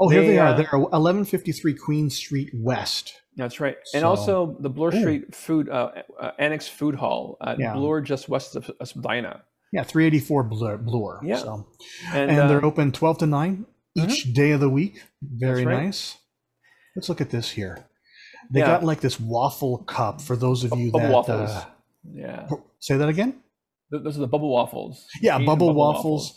oh, 0.00 0.08
here 0.08 0.20
they, 0.22 0.28
they, 0.28 0.38
are. 0.38 0.48
uh, 0.48 0.52
They're 0.56 0.78
1153 0.78 1.74
Queen 1.74 2.10
Street 2.10 2.50
West. 2.54 3.14
that's 3.36 3.60
right. 3.60 3.76
And 3.94 4.04
also 4.04 4.56
the 4.60 4.68
Bloor 4.70 4.94
Ooh. 4.94 5.00
Street 5.00 5.34
Food 5.34 5.68
uh, 5.68 5.90
uh, 6.20 6.30
Annex 6.38 6.68
Food 6.68 6.94
Hall 6.94 7.36
at 7.40 7.58
Yeah. 7.58 7.74
Bloor, 7.74 8.00
just 8.00 8.28
west 8.28 8.56
of, 8.56 8.70
Spadina. 8.84 9.42
Yeah, 9.72 9.82
384 9.82 10.44
Bloor. 10.44 10.78
Bloor. 10.78 11.20
Yeah. 11.24 11.36
So, 11.38 11.66
And, 12.12 12.30
and 12.30 12.40
uh, 12.40 12.48
they're 12.48 12.64
open 12.64 12.92
12 12.92 13.18
to 13.18 13.26
9 13.26 13.66
each 13.94 14.32
day 14.32 14.52
of 14.52 14.60
the 14.60 14.68
week. 14.70 15.02
Very 15.22 15.64
right. 15.66 15.84
nice. 15.84 16.16
Let's 16.94 17.08
look 17.08 17.20
at 17.20 17.30
this 17.30 17.50
here. 17.50 17.86
They 18.50 18.60
Yeah. 18.60 18.66
got 18.66 18.84
like 18.84 19.00
this 19.00 19.18
waffle 19.18 19.78
cup 19.78 20.20
for 20.20 20.36
those 20.36 20.64
of 20.64 20.78
you 20.78 20.90
that 20.92 21.10
waffles. 21.12 21.50
uh, 21.50 21.64
yeah, 22.08 22.48
say 22.78 22.96
that 22.96 23.08
again. 23.08 23.42
Th- 23.90 24.02
those 24.02 24.16
are 24.16 24.20
the 24.20 24.26
bubble 24.26 24.50
waffles. 24.52 25.06
Yeah, 25.22 25.34
Asian 25.36 25.46
bubble, 25.46 25.72
waffles. 25.74 26.34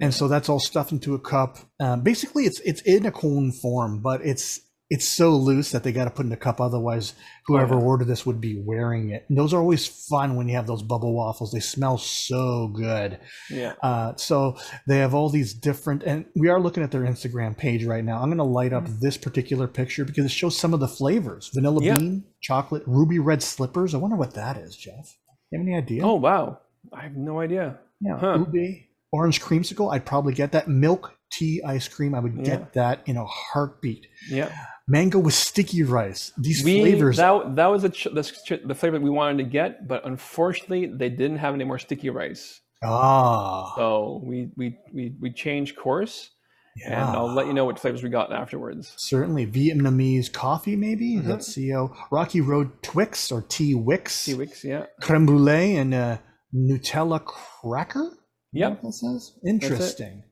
and 0.00 0.12
so 0.14 0.28
that's 0.28 0.48
all 0.48 0.60
stuffed 0.60 0.92
into 0.92 1.14
a 1.14 1.18
cup. 1.20 1.58
Um, 1.80 2.02
basically, 2.02 2.44
it's 2.44 2.60
it's 2.60 2.82
in 2.82 3.06
a 3.06 3.10
cone 3.12 3.52
form, 3.52 4.00
but 4.02 4.24
it's 4.24 4.60
it's 4.90 5.08
so 5.08 5.30
loose 5.30 5.70
that 5.72 5.84
they 5.84 5.90
got 5.92 6.04
to 6.04 6.10
put 6.10 6.26
in 6.26 6.32
a 6.32 6.36
cup. 6.36 6.60
Otherwise, 6.60 7.14
whoever 7.46 7.76
Oh, 7.76 7.78
yeah. 7.78 7.84
ordered 7.84 8.08
this 8.08 8.26
would 8.26 8.42
be 8.42 8.62
wearing 8.62 9.08
it. 9.08 9.24
And 9.28 9.38
those 9.38 9.54
are 9.54 9.60
always 9.60 9.86
fun 9.86 10.36
when 10.36 10.48
you 10.48 10.54
have 10.56 10.66
those 10.66 10.82
bubble 10.82 11.14
waffles. 11.14 11.50
They 11.50 11.60
smell 11.60 11.96
so 11.96 12.68
good. 12.68 13.18
Yeah, 13.50 13.72
Uh, 13.82 14.14
so 14.16 14.58
they 14.86 14.98
have 14.98 15.14
all 15.14 15.30
these 15.30 15.54
different, 15.54 16.02
and 16.02 16.26
we 16.36 16.48
are 16.50 16.60
looking 16.60 16.82
at 16.82 16.90
their 16.90 17.04
Instagram 17.06 17.56
page 17.56 17.86
right 17.86 18.04
now. 18.04 18.16
I'm 18.20 18.28
going 18.28 18.36
to 18.36 18.44
light 18.44 18.74
up 18.74 18.86
this 19.00 19.16
particular 19.16 19.66
picture 19.66 20.04
because 20.04 20.26
it 20.26 20.30
shows 20.30 20.58
some 20.58 20.74
of 20.74 20.80
the 20.80 20.88
flavors: 20.88 21.50
vanilla. 21.54 21.82
Yeah. 21.82 21.98
bean, 21.98 22.24
chocolate, 22.42 22.82
ruby 22.86 23.18
red 23.18 23.42
slippers. 23.42 23.94
I 23.94 23.98
wonder 23.98 24.16
what 24.16 24.34
that 24.34 24.58
is, 24.58 24.76
Jeff. 24.76 25.16
You 25.50 25.58
have 25.58 25.66
any 25.66 25.74
idea? 25.76 26.02
Oh 26.04 26.16
wow, 26.16 26.58
I 26.92 27.02
have 27.02 27.16
no 27.16 27.40
idea. 27.40 27.78
yeah, 28.00 28.18
huh. 28.18 28.44
ube, 28.52 28.82
orange 29.12 29.40
creamsicle. 29.40 29.92
I'd 29.92 30.04
probably 30.06 30.34
get 30.34 30.52
that. 30.52 30.68
Milk 30.68 31.16
tea 31.30 31.62
ice 31.64 31.88
cream. 31.88 32.14
I 32.14 32.20
would 32.20 32.36
Yeah. 32.36 32.42
get 32.44 32.72
that 32.74 33.00
in 33.06 33.16
a 33.16 33.24
heartbeat. 33.24 34.06
Yeah, 34.28 34.50
Mango 34.88 35.18
with 35.18 35.34
sticky 35.34 35.82
rice. 35.84 36.32
These 36.36 36.64
we 36.64 36.80
flavors. 36.80 37.16
that 37.18 37.56
that 37.56 37.66
was 37.66 37.82
the, 37.82 37.90
ch- 37.90 38.08
the 38.12 38.22
ch- 38.22 38.62
the 38.66 38.74
flavor 38.74 38.98
we 39.00 39.10
wanted 39.10 39.38
to 39.38 39.44
get, 39.44 39.86
but 39.86 40.04
unfortunately 40.06 40.86
they 40.86 41.08
didn't 41.08 41.38
have 41.38 41.54
any 41.54 41.64
more 41.64 41.78
sticky 41.78 42.10
rice. 42.10 42.60
ah, 42.82 43.72
So 43.76 44.20
we 44.24 44.50
we 44.56 44.78
we 44.92 45.14
we 45.20 45.30
changed 45.32 45.76
course, 45.76 46.30
yeah. 46.76 47.06
and 47.08 47.16
I'll 47.16 47.32
let 47.32 47.46
you 47.46 47.54
know 47.54 47.64
what 47.64 47.78
flavors 47.78 48.02
we 48.02 48.08
got 48.08 48.32
afterwards. 48.32 48.92
Certainly, 48.96 49.46
Vietnamese 49.46 50.32
coffee, 50.32 50.74
maybe. 50.76 51.16
Mhm. 51.16 51.28
Let's 51.28 51.46
see. 51.46 51.72
Oh, 51.74 51.94
Rocky 52.10 52.40
Road 52.40 52.82
Twix 52.82 53.30
or 53.30 53.40
T 53.42 53.74
Wix. 53.76 54.12
Sea 54.14 54.34
Wix, 54.34 54.64
yeah, 54.64 54.86
creme 55.00 55.26
brulee 55.26 55.76
and 55.76 55.94
a 55.94 56.20
Nutella 56.54 57.24
cracker. 57.24 58.10
Yep. 58.52 58.82
that 58.82 58.92
says 58.92 59.32
interesting. 59.46 60.22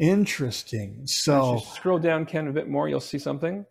Interesting. 0.00 1.06
So 1.06 1.58
scroll 1.74 1.98
down, 1.98 2.24
Ken, 2.26 2.48
a 2.48 2.52
bit 2.52 2.68
more. 2.68 2.88
You'll 2.88 3.00
see 3.00 3.18
something. 3.18 3.64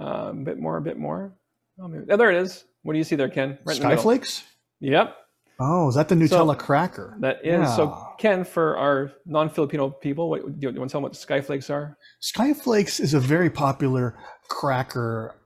Uh, 0.00 0.30
a 0.30 0.34
bit 0.34 0.58
more, 0.58 0.76
a 0.76 0.82
bit 0.82 0.98
more. 0.98 1.34
Oh, 1.80 1.88
maybe. 1.88 2.04
oh, 2.08 2.16
there 2.16 2.30
it 2.30 2.36
is. 2.36 2.64
What 2.82 2.92
do 2.92 2.98
you 2.98 3.04
see 3.04 3.16
there, 3.16 3.28
Ken? 3.28 3.58
Right 3.64 3.76
in 3.76 3.82
the 3.82 3.88
middle. 3.88 4.04
skyflakes. 4.04 4.42
Yep, 4.80 5.16
Oh, 5.60 5.88
is 5.88 5.94
that 5.94 6.08
the 6.08 6.14
Nutella 6.16 6.58
cracker? 6.58 7.16
that 7.20 7.38
is. 7.44 7.72
So, 7.76 7.96
Ken, 8.18 8.42
for 8.42 8.76
our 8.76 9.12
non-Filipino 9.26 9.90
people, 9.90 10.28
what, 10.28 10.40
do, 10.40 10.46
you, 10.46 10.72
do 10.72 10.74
you 10.74 10.80
want 10.80 10.90
to 10.90 10.92
tell 10.92 11.00
them 11.00 11.02
what 11.04 11.12
skyflakes 11.12 11.70
are? 11.70 11.96
Skyflakes 12.20 12.98
is 13.00 13.14
a 13.14 13.20
very 13.20 13.48
popular 13.48 14.16
cracker, 14.48 15.36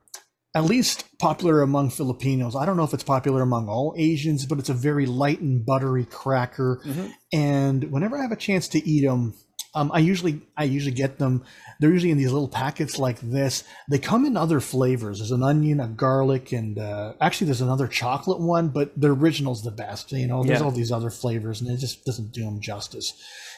at 0.57 0.63
least 0.65 1.05
popular 1.19 1.61
among 1.61 1.91
Filipinos. 1.91 2.55
I 2.55 2.65
don't 2.65 2.77
know 2.77 2.83
if 2.83 2.93
it's 2.93 3.03
popular 3.03 3.41
among 3.43 3.69
all 3.69 3.93
Asians, 3.95 4.45
but 4.47 4.57
it's 4.57 4.69
a 4.69 4.73
very 4.73 5.05
light 5.05 5.39
and 5.39 5.63
buttery 5.63 6.03
cracker. 6.05 6.81
Mhm. 6.83 7.11
And 7.31 7.91
whenever 7.91 8.17
I 8.17 8.23
have 8.23 8.31
a 8.31 8.35
chance 8.47 8.67
to 8.69 8.79
eat 8.89 9.05
them, 9.05 9.35
um, 9.75 9.91
I 9.93 9.99
usually 9.99 10.41
I 10.57 10.63
usually 10.63 10.95
get 10.95 11.19
them. 11.19 11.43
They're 11.79 11.91
usually 11.91 12.09
in 12.11 12.17
these 12.17 12.31
little 12.31 12.47
packets 12.47 12.97
like 12.97 13.19
this. 13.19 13.63
They 13.91 13.99
come 13.99 14.25
in 14.25 14.35
other 14.35 14.59
flavors. 14.59 15.19
There's 15.19 15.29
an 15.29 15.43
onion, 15.43 15.79
a 15.79 15.87
garlic, 15.87 16.51
and 16.51 16.79
uh, 16.79 17.13
actually 17.21 17.45
there's 17.45 17.61
another 17.61 17.87
chocolate 17.87 18.39
one. 18.39 18.69
But 18.69 18.99
the 18.99 19.13
original's 19.13 19.61
the 19.63 19.69
best. 19.69 20.11
You 20.11 20.25
know, 20.27 20.43
there's 20.43 20.59
Yeah. 20.59 20.65
all 20.65 20.71
these 20.71 20.91
other 20.91 21.11
flavors, 21.11 21.61
and 21.61 21.69
it 21.69 21.77
just 21.77 22.03
doesn't 22.03 22.31
do 22.31 22.43
them 22.45 22.59
justice. 22.61 23.13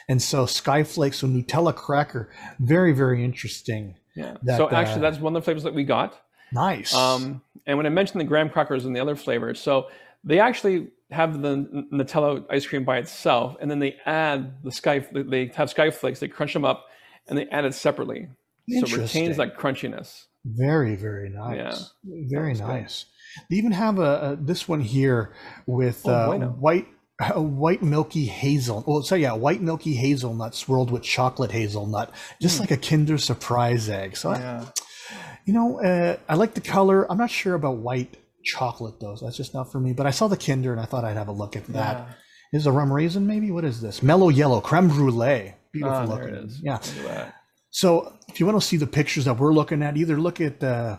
And 0.09 0.21
so 0.21 0.45
Skyflakes, 0.45 1.15
so 1.15 1.27
Nutella 1.27 1.73
cracker, 1.73 2.29
very 2.59 2.91
very 2.91 3.23
interesting. 3.23 3.95
Yeah. 4.17 4.35
That, 4.43 4.57
so 4.57 4.69
actually, 4.69 4.97
uh, 4.97 5.09
that's 5.11 5.19
one 5.21 5.33
of 5.33 5.41
the 5.41 5.45
flavors 5.45 5.63
that 5.63 5.73
we 5.73 5.85
got. 5.85 6.13
Nice. 6.51 6.93
Um, 6.93 7.41
and 7.65 7.77
when 7.77 7.85
I 7.85 7.89
mentioned 7.89 8.19
the 8.21 8.25
graham 8.25 8.49
crackers 8.49 8.85
and 8.85 8.95
the 8.95 8.99
other 8.99 9.15
flavors, 9.15 9.59
so 9.59 9.87
they 10.23 10.39
actually 10.39 10.89
have 11.11 11.41
the 11.41 11.85
Nutella 11.91 12.45
ice 12.49 12.65
cream 12.65 12.83
by 12.83 12.97
itself, 12.97 13.55
and 13.59 13.69
then 13.69 13.79
they 13.79 13.97
add 14.05 14.63
the 14.63 14.71
sky. 14.71 15.05
They 15.11 15.51
have 15.55 15.69
sky 15.69 15.91
flakes. 15.91 16.19
They 16.19 16.27
crunch 16.27 16.53
them 16.53 16.65
up, 16.65 16.85
and 17.27 17.37
they 17.37 17.47
add 17.47 17.65
it 17.65 17.73
separately, 17.73 18.27
so 18.69 18.85
it 18.85 18.97
retains 18.97 19.37
that 19.37 19.57
crunchiness. 19.57 20.25
Very, 20.45 20.95
very 20.95 21.29
nice. 21.29 21.55
Yeah. 22.03 22.27
Very 22.29 22.51
was 22.51 22.61
good. 22.61 22.67
nice. 22.67 23.05
They 23.49 23.57
even 23.57 23.71
have 23.71 23.99
a, 23.99 24.01
a 24.31 24.37
this 24.39 24.67
one 24.67 24.81
here 24.81 25.33
with 25.67 26.07
Oh, 26.07 26.11
uh, 26.11 26.37
white 26.47 26.87
a 27.19 27.41
white 27.41 27.83
milky 27.83 28.25
hazel. 28.25 28.83
Well, 28.87 29.03
so 29.03 29.15
yeah, 29.15 29.33
white 29.33 29.61
milky 29.61 29.93
hazelnut 29.93 30.55
swirled 30.55 30.89
with 30.89 31.03
chocolate 31.03 31.51
hazelnut, 31.51 32.11
just 32.41 32.59
like 32.59 32.71
a 32.71 32.77
Kinder 32.77 33.17
Surprise 33.17 33.89
egg. 33.89 34.15
So 34.17 34.29
I. 34.31 34.39
Yeah. 34.39 34.65
You 35.49 35.55
know, 35.55 35.81
uh, 35.81 36.15
I 36.29 36.35
like 36.35 36.53
the 36.53 36.61
color. 36.61 37.11
I'm 37.11 37.17
not 37.17 37.31
sure 37.31 37.55
about 37.55 37.77
white 37.77 38.17
chocolate 38.43 38.99
though. 38.99 39.15
So 39.15 39.25
that's 39.25 39.35
just 39.35 39.55
not 39.55 39.71
for 39.71 39.79
me. 39.79 39.93
But 39.93 40.05
I 40.05 40.11
saw 40.11 40.27
the 40.27 40.37
Kinder 40.37 40.71
and 40.71 40.79
I 40.79 40.85
thought 40.85 41.03
I'd 41.03 41.17
have 41.17 41.27
a 41.27 41.31
look 41.31 41.55
at 41.55 41.65
that. 41.69 41.97
Yeah. 41.97 42.59
Is 42.59 42.67
a 42.67 42.71
rum 42.71 42.93
raisin 42.93 43.25
maybe? 43.25 43.49
What 43.49 43.65
is 43.65 43.81
this? 43.81 44.03
Mellow 44.03 44.29
yellow 44.29 44.61
creme 44.61 44.89
brulee. 44.89 45.55
Beautiful 45.71 46.05
there 46.05 46.25
looking. 46.25 46.35
it 46.35 46.43
is. 46.45 46.61
Yeah. 46.61 46.77
Look. 47.03 47.27
So 47.71 48.13
if 48.27 48.39
you 48.39 48.45
want 48.45 48.61
to 48.61 48.67
see 48.67 48.77
the 48.77 48.85
pictures 48.85 49.25
that 49.25 49.39
we're 49.39 49.51
looking 49.51 49.81
at, 49.81 49.97
either 49.97 50.19
look 50.19 50.39
at 50.39 50.63
uh, 50.63 50.97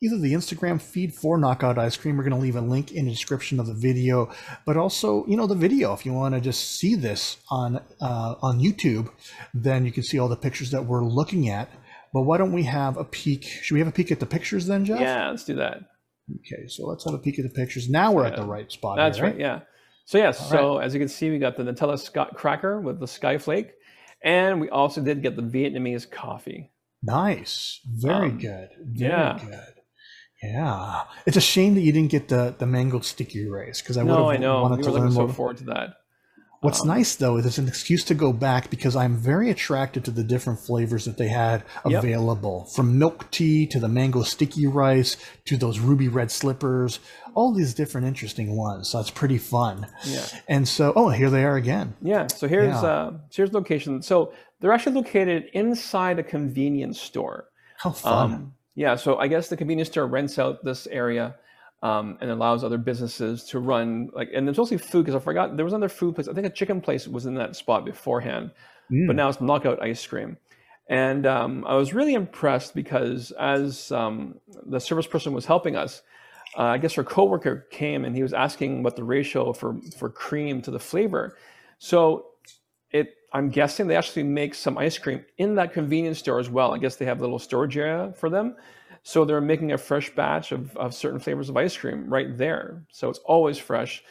either 0.00 0.16
the 0.16 0.32
Instagram 0.34 0.80
feed 0.80 1.12
for 1.12 1.36
Knockout 1.36 1.76
Ice 1.76 1.96
Cream. 1.96 2.16
We're 2.16 2.22
going 2.22 2.36
to 2.36 2.40
leave 2.40 2.54
a 2.54 2.60
link 2.60 2.92
in 2.92 3.06
the 3.06 3.10
description 3.10 3.58
of 3.58 3.66
the 3.66 3.74
video, 3.74 4.30
but 4.64 4.76
also 4.76 5.26
you 5.26 5.36
know 5.36 5.48
the 5.48 5.56
video. 5.56 5.92
If 5.92 6.06
you 6.06 6.12
want 6.12 6.36
to 6.36 6.40
just 6.40 6.78
see 6.78 6.94
this 6.94 7.38
on 7.50 7.80
uh, 8.00 8.34
on 8.42 8.60
YouTube, 8.60 9.10
then 9.52 9.84
you 9.84 9.90
can 9.90 10.04
see 10.04 10.20
all 10.20 10.28
the 10.28 10.36
pictures 10.36 10.70
that 10.70 10.84
we're 10.84 11.04
looking 11.04 11.48
at. 11.48 11.68
But 12.12 12.22
why 12.22 12.38
don't 12.38 12.52
we 12.52 12.62
have 12.64 12.96
a 12.96 13.04
peek? 13.04 13.44
Should 13.44 13.74
we 13.74 13.80
have 13.80 13.88
a 13.88 13.92
peek 13.92 14.10
at 14.12 14.20
the 14.20 14.26
pictures 14.26 14.66
then, 14.66 14.84
Jeff? 14.84 15.00
Yeah, 15.00 15.30
let's 15.30 15.44
do 15.44 15.54
that. 15.56 15.80
Okay, 16.40 16.66
so 16.68 16.86
let's 16.86 17.04
have 17.04 17.14
a 17.14 17.18
peek 17.18 17.38
at 17.38 17.44
the 17.44 17.50
pictures. 17.50 17.88
Now 17.88 18.12
we're 18.12 18.24
at 18.26 18.36
the 18.36 18.44
right 18.44 18.70
spot. 18.70 18.96
That's 18.96 19.18
here, 19.18 19.26
right. 19.26 19.38
Yeah. 19.38 19.60
So 20.06 20.18
yes. 20.18 20.48
So 20.48 20.78
as 20.78 20.94
you 20.94 21.00
can 21.00 21.08
see, 21.08 21.30
we 21.30 21.38
got 21.38 21.56
the 21.56 21.62
Nutella 21.62 21.98
sc- 21.98 22.34
cracker 22.34 22.80
with 22.80 22.98
the 23.00 23.06
skyflake, 23.06 23.70
and 24.22 24.60
we 24.60 24.68
also 24.70 25.02
did 25.02 25.22
get 25.22 25.36
the 25.36 25.42
Vietnamese 25.42 26.10
coffee. 26.10 26.72
Nice. 27.02 27.80
Very 27.86 28.30
Um, 28.30 28.38
good. 28.38 28.68
Very 28.82 29.10
yeah. 29.12 29.38
good. 29.40 29.74
Yeah. 30.42 31.02
It's 31.26 31.36
a 31.36 31.40
shame 31.40 31.74
that 31.74 31.80
you 31.82 31.92
didn't 31.92 32.10
get 32.10 32.28
the, 32.28 32.54
the 32.58 32.66
mango 32.66 33.00
sticky 33.00 33.48
rice 33.48 33.80
because 33.80 33.96
I 33.96 34.02
would 34.02 34.08
no, 34.08 34.28
have 34.28 34.38
I 34.38 34.42
know. 34.42 34.62
wanted 34.62 34.78
We 34.78 34.82
to 34.84 34.90
were 34.90 34.98
learn 34.98 35.10
looking 35.10 35.28
so 35.28 35.34
forward 35.34 35.56
to 35.58 35.64
that. 35.64 35.90
What's 36.66 36.82
Um, 36.82 36.88
nice 36.88 37.14
though 37.16 37.36
is 37.38 37.46
it's 37.46 37.58
an 37.58 37.68
excuse 37.68 38.04
to 38.04 38.14
go 38.14 38.32
back 38.32 38.68
because 38.70 38.94
I'm 38.96 39.16
very 39.16 39.50
attracted 39.50 40.04
to 40.04 40.10
the 40.10 40.22
different 40.22 40.58
flavors 40.60 41.04
that 41.06 41.16
they 41.16 41.28
had 41.28 41.62
Yep. 41.86 42.02
available 42.04 42.64
from 42.74 42.98
milk 42.98 43.30
tea 43.30 43.66
to 43.68 43.78
the 43.80 43.88
mango 43.88 44.22
sticky 44.22 44.66
rice 44.66 45.16
to 45.46 45.56
those 45.56 45.78
ruby 45.78 46.08
red 46.08 46.30
slippers, 46.30 46.98
all 47.34 47.52
these 47.54 47.72
different 47.72 48.06
interesting 48.06 48.56
ones. 48.56 48.88
So 48.88 49.00
it's 49.00 49.10
pretty 49.10 49.38
fun. 49.38 49.86
Yeah. 50.04 50.26
And 50.48 50.66
so, 50.68 50.92
oh, 50.96 51.08
here 51.10 51.30
they 51.30 51.44
are 51.44 51.56
again. 51.56 51.94
Yeah. 52.02 52.26
So 52.26 52.48
here's 52.48 52.74
Yeah. 52.82 52.82
uh 52.82 53.12
here's 53.32 53.52
location. 53.52 54.02
So 54.02 54.32
they're 54.60 54.72
actually 54.72 54.96
located 54.96 55.44
inside 55.52 56.18
a 56.18 56.22
convenience 56.22 57.00
store. 57.00 57.44
How 57.78 57.90
fun. 57.90 58.32
Um, 58.32 58.52
yeah, 58.74 58.96
so 58.96 59.16
I 59.18 59.28
guess 59.28 59.48
the 59.48 59.56
convenience 59.56 59.88
store 59.90 60.06
rents 60.06 60.38
out 60.38 60.64
this 60.64 60.86
area 60.88 61.34
um, 61.82 62.18
and 62.20 62.30
allows 62.30 62.64
other 62.64 62.78
businesses 62.78 63.44
to 63.44 63.58
run 63.58 64.08
like, 64.14 64.30
and 64.34 64.46
there's 64.46 64.58
mostly 64.58 64.78
food 64.78 65.04
because 65.04 65.14
I 65.20 65.22
forgot 65.22 65.56
there 65.56 65.64
was 65.64 65.74
another 65.74 65.88
food 65.88 66.14
place. 66.14 66.28
I 66.28 66.32
think 66.32 66.46
a 66.46 66.50
chicken 66.50 66.80
place 66.80 67.06
was 67.06 67.26
in 67.26 67.34
that 67.34 67.56
spot 67.56 67.84
beforehand, 67.84 68.50
Mm. 68.90 69.08
but 69.08 69.16
now 69.16 69.28
it's 69.28 69.40
Knockout 69.40 69.82
Ice 69.82 70.06
Cream. 70.06 70.36
And 70.88 71.26
um, 71.26 71.64
I 71.66 71.74
was 71.74 71.92
really 71.92 72.14
impressed 72.14 72.72
because 72.74 73.32
as 73.32 73.90
um, 73.90 74.36
the 74.66 74.78
service 74.78 75.08
person 75.08 75.32
was 75.32 75.44
helping 75.44 75.74
us, 75.74 76.02
uh, 76.56 76.62
I 76.62 76.78
guess 76.78 76.94
her 76.94 77.02
coworker 77.02 77.66
came 77.72 78.04
and 78.04 78.14
he 78.14 78.22
was 78.22 78.32
asking 78.32 78.84
what 78.84 78.94
the 78.94 79.02
ratio 79.02 79.52
for 79.52 79.76
for 79.98 80.08
cream 80.08 80.62
to 80.62 80.70
the 80.70 80.78
flavor. 80.78 81.36
So 81.78 82.26
it, 82.92 83.14
I'm 83.32 83.48
guessing 83.50 83.88
they 83.88 83.96
actually 83.96 84.22
make 84.22 84.54
some 84.54 84.78
ice 84.78 84.96
cream 84.96 85.24
in 85.38 85.56
that 85.56 85.72
convenience 85.72 86.18
store 86.18 86.38
as 86.38 86.48
well. 86.48 86.72
I 86.72 86.78
guess 86.78 86.94
they 86.96 87.04
have 87.04 87.18
a 87.18 87.22
little 87.22 87.40
storage 87.40 87.76
area 87.76 88.14
for 88.16 88.30
them. 88.30 88.54
So 89.06 89.24
they're 89.24 89.40
making 89.40 89.70
a 89.70 89.78
fresh 89.78 90.12
batch 90.16 90.50
of, 90.50 90.76
of 90.76 90.92
certain 90.92 91.20
flavors 91.20 91.48
of 91.48 91.56
ice 91.56 91.76
cream 91.76 92.12
right 92.12 92.36
there. 92.36 92.82
So 92.90 93.08
it's 93.08 93.20
always 93.20 93.56
fresh 93.56 94.02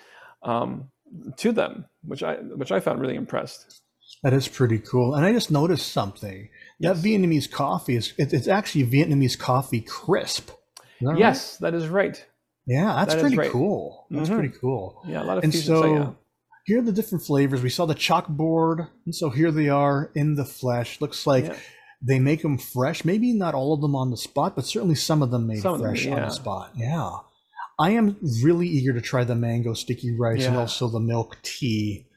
um, 0.42 0.90
to 1.36 1.52
them, 1.52 1.84
which 2.02 2.24
I 2.24 2.36
which 2.36 2.72
I 2.72 2.80
found 2.80 3.02
really 3.02 3.16
impressed. 3.18 3.82
That 4.24 4.32
is 4.32 4.48
pretty 4.48 4.80
cool. 4.80 5.14
And 5.16 5.26
I 5.26 5.34
just 5.34 5.52
noticed 5.52 5.92
something. 5.92 6.48
Yes. 6.80 7.02
That 7.02 7.06
Vietnamese 7.10 7.52
coffee 7.52 7.98
is 7.98 8.14
it, 8.18 8.32
it's 8.32 8.48
actually 8.48 8.86
Vietnamese 8.86 9.38
coffee 9.38 9.82
crisp. 9.82 10.52
Is 10.52 10.56
that 11.02 11.08
right? 11.10 11.20
Yes, 11.20 11.58
that 11.58 11.74
is 11.74 11.90
right. 11.90 12.26
Yeah, 12.66 12.94
that's 12.96 13.16
That 13.16 13.22
pretty 13.22 13.36
right. 13.36 13.52
cool. 13.52 14.08
That's 14.10 14.30
Mhm. 14.30 14.36
pretty 14.40 14.54
cool. 14.62 15.02
Yeah, 15.06 15.24
a 15.24 15.26
lot 15.26 15.38
of 15.40 15.44
And. 15.44 15.54
So, 15.54 15.82
so 15.82 15.94
yeah. 15.94 16.10
here 16.66 16.80
are 16.80 16.82
the 16.84 16.94
different 16.94 17.26
flavors. 17.26 17.62
We 17.62 17.70
saw 17.70 17.86
the 17.86 17.96
chalkboard, 17.96 18.88
and 19.06 19.14
so 19.14 19.30
here 19.30 19.52
they 19.52 19.68
are 19.68 20.10
in 20.16 20.36
the 20.36 20.46
flesh. 20.46 21.02
Looks 21.02 21.28
like 21.28 21.48
Yeah. 21.48 21.58
They 22.02 22.20
make 22.20 22.42
them 22.42 22.58
fresh. 22.58 23.06
Maybe 23.06 23.34
not 23.34 23.54
all 23.54 23.74
of 23.74 23.82
them 23.82 23.96
on 23.96 24.12
the 24.12 24.18
spot, 24.18 24.56
but 24.56 24.66
certainly 24.66 24.96
some 24.96 25.22
of 25.22 25.32
them 25.32 25.48
made 25.48 25.62
Some 25.62 25.76
of 25.76 25.80
them, 25.82 25.90
fresh 25.90 26.08
on 26.08 26.22
the 26.22 26.30
spot. 26.30 26.72
Yeah. 26.76 27.18
I 27.78 27.92
am 27.92 28.18
really 28.44 28.68
eager 28.68 28.94
to 28.94 29.02
try 29.02 29.24
the 29.24 29.36
mango 29.36 29.74
sticky 29.74 30.16
rice 30.18 30.46
and 30.46 30.56
also 30.56 30.88
the 30.88 31.00
milk 31.00 31.38
tea. 31.44 32.08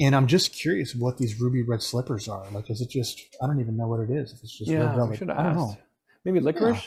And 0.00 0.16
I'm 0.16 0.26
just 0.26 0.52
curious 0.52 0.94
what 0.94 1.18
these 1.18 1.40
ruby 1.40 1.62
red 1.62 1.82
slippers 1.82 2.26
are. 2.28 2.46
Like, 2.50 2.68
is 2.70 2.80
it 2.80 2.90
just? 2.90 3.20
I 3.40 3.46
don't 3.46 3.60
even 3.60 3.76
know 3.76 3.86
what 3.86 4.00
it 4.00 4.10
is. 4.10 4.32
If 4.32 4.42
it's 4.42 4.58
just 4.58 4.70
red 4.70 4.78
Yeah, 4.78 4.90
we 4.90 4.96
velvet, 4.96 5.30
I 5.30 5.42
don't 5.42 5.56
know. 5.56 5.76
Maybe 6.24 6.40
licorice. 6.40 6.82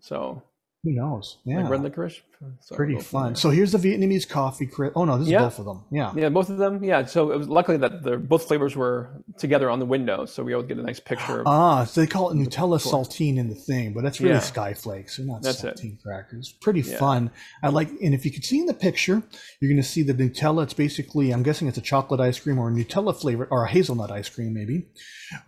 So 0.00 0.42
Who 0.84 0.92
knows? 0.92 1.38
Yeah, 1.44 1.62
like 1.62 1.70
red 1.70 1.82
licorice. 1.82 2.20
So 2.60 2.76
pretty 2.76 2.94
from 2.94 3.02
fun. 3.02 3.34
So 3.36 3.50
here's 3.50 3.72
the 3.72 3.78
Vietnamese 3.78 4.28
coffee. 4.28 4.64
Cri- 4.64 4.92
oh 4.94 5.04
no, 5.04 5.18
this 5.18 5.26
is 5.26 5.32
Yeah. 5.32 5.40
both 5.40 5.58
of 5.58 5.64
them. 5.64 5.82
Yeah. 5.90 6.12
Yeah, 6.14 6.28
both 6.28 6.50
of 6.50 6.58
them. 6.58 6.84
Yeah, 6.84 7.04
so 7.04 7.32
it 7.32 7.36
was 7.36 7.48
luckily 7.48 7.78
that 7.78 8.04
the 8.04 8.16
both 8.16 8.44
flavors 8.46 8.76
were 8.76 9.10
together 9.38 9.70
on 9.70 9.80
the 9.80 9.84
window, 9.86 10.24
so 10.24 10.44
we 10.44 10.52
to 10.52 10.62
get 10.62 10.78
a 10.78 10.82
nice 10.82 11.00
picture. 11.00 11.40
Of, 11.40 11.46
Ah, 11.48 11.82
so 11.84 12.00
they 12.00 12.06
call 12.06 12.30
it 12.30 12.36
Nutella 12.36 12.80
Cool. 12.80 12.92
saltine 13.04 13.38
in 13.38 13.48
the 13.48 13.56
thing, 13.56 13.92
but 13.92 14.04
that's 14.04 14.20
really 14.20 14.34
Yeah. 14.34 14.38
sky 14.40 14.72
flakes. 14.72 15.16
They're 15.16 15.26
not 15.26 15.42
That's 15.42 15.64
it. 15.64 15.76
saltine 15.78 16.00
crackers. 16.00 16.52
Pretty 16.60 16.82
Yeah. 16.82 16.96
fun. 16.98 17.32
I 17.60 17.70
like, 17.70 17.90
and 18.00 18.14
if 18.14 18.24
you 18.24 18.30
could 18.30 18.44
see 18.44 18.60
in 18.60 18.66
the 18.66 18.74
picture, 18.74 19.20
you're 19.60 19.68
going 19.70 19.82
to 19.82 19.88
see 19.88 20.02
the 20.04 20.14
Nutella. 20.14 20.62
It's 20.62 20.74
basically, 20.74 21.32
I'm 21.32 21.42
guessing 21.42 21.66
it's 21.66 21.78
a 21.78 21.82
chocolate 21.82 22.20
ice 22.20 22.38
cream 22.38 22.56
or 22.56 22.68
a 22.68 22.72
Nutella 22.72 23.16
flavor 23.20 23.48
or 23.50 23.64
a 23.64 23.68
hazelnut 23.68 24.12
ice 24.12 24.28
cream, 24.28 24.54
maybe, 24.54 24.86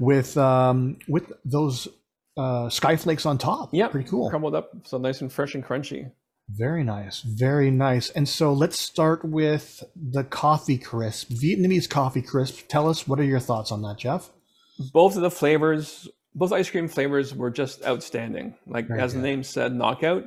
with 0.01 0.37
um 0.37 0.97
with 1.09 1.33
those 1.45 1.87
uh 2.37 2.69
sky 2.69 2.97
flakes 2.97 3.27
on 3.27 3.39
top. 3.39 3.71
yeah, 3.73 3.89
pretty 3.89 4.09
cool. 4.09 4.31
Crumbled 4.31 4.55
up, 4.55 4.71
so 4.85 4.99
nice 4.99 5.21
and 5.21 5.33
fresh 5.33 5.55
and 5.55 5.65
crunchy. 5.65 6.11
Very 6.53 6.83
nice, 6.83 7.21
very 7.21 7.71
nice. 7.71 8.11
And 8.11 8.29
so 8.29 8.53
let's 8.53 8.79
start 8.79 9.25
with 9.25 9.85
the 9.95 10.25
coffee 10.25 10.79
crisp, 10.79 11.29
Vietnamese 11.31 11.89
coffee 11.89 12.23
crisp. 12.23 12.67
Tell 12.69 12.89
us 12.89 13.07
what 13.07 13.21
are 13.21 13.25
your 13.25 13.39
thoughts 13.39 13.71
on 13.71 13.83
that, 13.83 13.99
Jeff? 13.99 14.31
Both 14.93 15.15
of 15.15 15.23
the 15.23 15.31
flavors, 15.31 16.09
both 16.35 16.53
ice 16.53 16.69
cream 16.69 16.89
flavors, 16.89 17.35
were 17.35 17.51
just 17.51 17.85
outstanding. 17.85 18.57
Like 18.67 18.89
Very 18.89 19.01
as 19.01 19.15
the 19.15 19.21
name 19.21 19.45
said, 19.45 19.73
knockout. 19.75 20.25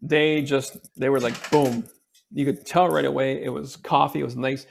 They 0.00 0.42
just 0.42 0.76
they 0.98 1.08
were 1.08 1.20
like 1.20 1.50
boom. 1.50 1.88
You 2.30 2.44
could 2.44 2.64
tell 2.66 2.88
right 2.88 3.04
away 3.04 3.42
it 3.42 3.48
was 3.48 3.76
coffee. 3.76 4.20
It 4.20 4.24
was 4.24 4.36
nice. 4.36 4.66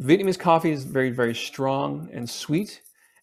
Vietnamese 0.00 0.38
coffee 0.38 0.70
is 0.70 0.84
very 0.84 1.10
very 1.10 1.34
strong 1.34 2.08
and 2.14 2.30
sweet, 2.30 2.80